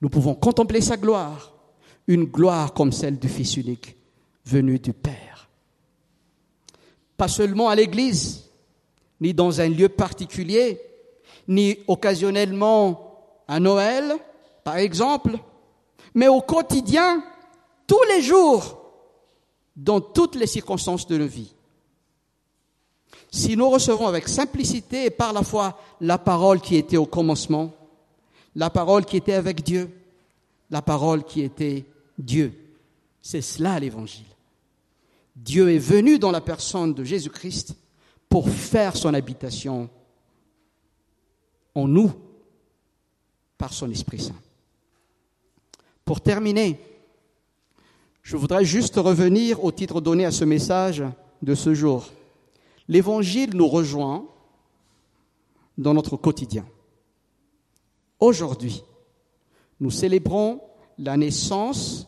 Nous 0.02 0.10
pouvons 0.10 0.36
contempler 0.36 0.82
sa 0.82 0.98
gloire, 0.98 1.54
une 2.08 2.26
gloire 2.26 2.74
comme 2.74 2.92
celle 2.92 3.18
du 3.18 3.30
Fils 3.30 3.58
unique 3.58 3.96
venu 4.46 4.78
du 4.78 4.94
Père. 4.94 5.50
Pas 7.18 7.28
seulement 7.28 7.70
à 7.70 7.76
l'Église, 7.76 8.50
ni 9.22 9.34
dans 9.34 9.62
un 9.62 9.70
lieu 9.70 9.90
particulier, 9.90 10.80
ni 11.48 11.78
occasionnellement 11.88 13.44
à 13.48 13.60
Noël, 13.60 14.14
par 14.64 14.78
exemple, 14.78 15.38
mais 16.14 16.28
au 16.28 16.42
quotidien, 16.42 17.24
tous 17.88 18.04
les 18.10 18.22
jours, 18.22 18.82
dans 19.76 20.02
toutes 20.02 20.36
les 20.36 20.48
circonstances 20.48 21.08
de 21.08 21.18
nos 21.18 21.28
vie. 21.28 21.55
Si 23.32 23.58
nous 23.58 23.70
recevons 23.70 24.08
avec 24.08 24.28
simplicité 24.28 25.06
et 25.06 25.10
par 25.10 25.34
la 25.34 25.44
foi 25.44 25.80
la 26.02 26.18
parole 26.18 26.62
qui 26.62 26.76
était 26.76 26.98
au 26.98 27.06
commencement, 27.06 27.74
la 28.56 28.70
parole 28.70 29.06
qui 29.06 29.18
était 29.18 29.34
avec 29.34 29.64
Dieu, 29.64 29.90
la 30.70 30.82
parole 30.82 31.24
qui 31.24 31.42
était 31.42 31.86
Dieu, 32.18 32.54
c'est 33.22 33.42
cela 33.42 33.80
l'évangile. 33.80 34.26
Dieu 35.36 35.72
est 35.72 35.80
venu 35.80 36.18
dans 36.18 36.32
la 36.32 36.42
personne 36.42 36.94
de 36.94 37.04
Jésus-Christ 37.04 37.76
pour 38.30 38.50
faire 38.50 38.96
son 38.96 39.14
habitation 39.14 39.90
en 41.74 41.88
nous 41.88 42.14
par 43.58 43.74
son 43.74 43.92
Esprit 43.92 44.20
Saint. 44.20 44.36
Pour 46.06 46.22
terminer, 46.22 46.80
je 48.22 48.38
voudrais 48.38 48.66
juste 48.66 48.96
revenir 48.96 49.64
au 49.64 49.72
titre 49.72 50.02
donné 50.02 50.26
à 50.26 50.32
ce 50.32 50.46
message 50.46 51.04
de 51.42 51.56
ce 51.56 51.74
jour. 51.74 52.10
L'Évangile 52.88 53.56
nous 53.56 53.68
rejoint 53.68 54.26
dans 55.78 55.94
notre 55.94 56.18
quotidien. 56.18 56.66
Aujourd'hui, 58.20 58.84
nous 59.80 59.92
célébrons 59.92 60.62
la 60.98 61.18
naissance 61.18 62.08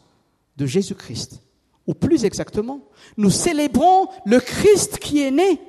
de 0.56 0.66
Jésus-Christ. 0.66 1.42
Ou 1.86 1.94
plus 1.94 2.26
exactement, 2.26 2.82
nous 3.16 3.30
célébrons 3.30 4.10
le 4.26 4.40
Christ 4.40 5.00
qui 5.00 5.22
est 5.22 5.32
né 5.32 5.62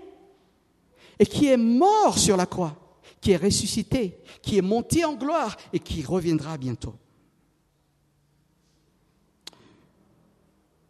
et 1.18 1.26
qui 1.26 1.46
est 1.46 1.56
mort 1.56 2.18
sur 2.18 2.36
la 2.36 2.46
croix, 2.46 2.76
qui 3.20 3.32
est 3.32 3.36
ressuscité, 3.36 4.18
qui 4.42 4.58
est 4.58 4.62
monté 4.62 5.04
en 5.04 5.14
gloire 5.14 5.56
et 5.72 5.78
qui 5.78 6.02
reviendra 6.02 6.56
bientôt. 6.58 6.94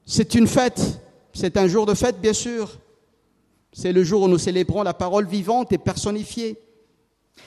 C'est 0.07 0.35
une 0.35 0.47
fête, 0.47 1.01
c'est 1.35 1.59
un 1.59 1.67
jour 1.67 1.85
de 1.85 1.93
fête 1.93 2.21
bien 2.21 2.33
sûr. 2.33 2.79
C'est 3.73 3.93
le 3.93 4.03
jour 4.03 4.23
où 4.23 4.29
nous 4.29 4.39
célébrons 4.39 4.83
la 4.83 4.95
parole 4.95 5.27
vivante 5.27 5.73
et 5.73 5.79
personnifiée. 5.79 6.57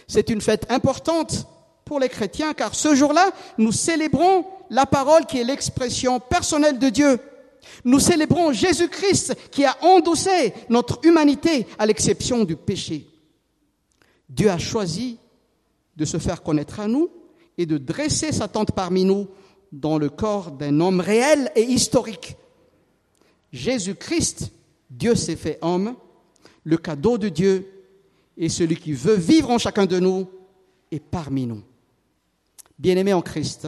C'est 0.07 0.29
une 0.29 0.41
fête 0.41 0.69
importante 0.71 1.47
pour 1.85 1.99
les 1.99 2.09
chrétiens 2.09 2.53
car 2.53 2.75
ce 2.75 2.95
jour-là, 2.95 3.31
nous 3.57 3.71
célébrons 3.71 4.45
la 4.69 4.85
parole 4.85 5.25
qui 5.25 5.39
est 5.39 5.43
l'expression 5.43 6.19
personnelle 6.19 6.79
de 6.79 6.89
Dieu. 6.89 7.19
Nous 7.83 7.99
célébrons 7.99 8.53
Jésus-Christ 8.53 9.35
qui 9.51 9.65
a 9.65 9.75
endossé 9.81 10.53
notre 10.69 10.99
humanité 11.03 11.67
à 11.77 11.85
l'exception 11.85 12.43
du 12.43 12.55
péché. 12.55 13.07
Dieu 14.29 14.49
a 14.49 14.57
choisi 14.57 15.17
de 15.95 16.05
se 16.05 16.17
faire 16.17 16.41
connaître 16.41 16.79
à 16.79 16.87
nous 16.87 17.09
et 17.57 17.65
de 17.65 17.77
dresser 17.77 18.31
sa 18.31 18.47
tente 18.47 18.71
parmi 18.71 19.03
nous 19.03 19.27
dans 19.71 19.97
le 19.97 20.09
corps 20.09 20.51
d'un 20.51 20.79
homme 20.79 20.99
réel 20.99 21.51
et 21.55 21.63
historique. 21.63 22.35
Jésus-Christ, 23.51 24.51
Dieu 24.89 25.15
s'est 25.15 25.35
fait 25.35 25.59
homme, 25.61 25.95
le 26.63 26.77
cadeau 26.77 27.17
de 27.17 27.29
Dieu 27.29 27.67
et 28.37 28.49
celui 28.49 28.75
qui 28.75 28.93
veut 28.93 29.15
vivre 29.15 29.49
en 29.49 29.57
chacun 29.57 29.85
de 29.85 29.99
nous 29.99 30.29
est 30.91 30.99
parmi 30.99 31.45
nous. 31.45 31.63
Bien-aimés 32.77 33.13
en 33.13 33.21
Christ, 33.21 33.67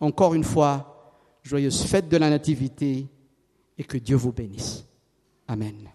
encore 0.00 0.34
une 0.34 0.44
fois, 0.44 0.94
joyeuse 1.42 1.82
fête 1.84 2.08
de 2.08 2.16
la 2.16 2.30
Nativité 2.30 3.06
et 3.78 3.84
que 3.84 3.98
Dieu 3.98 4.16
vous 4.16 4.32
bénisse. 4.32 4.84
Amen. 5.48 5.93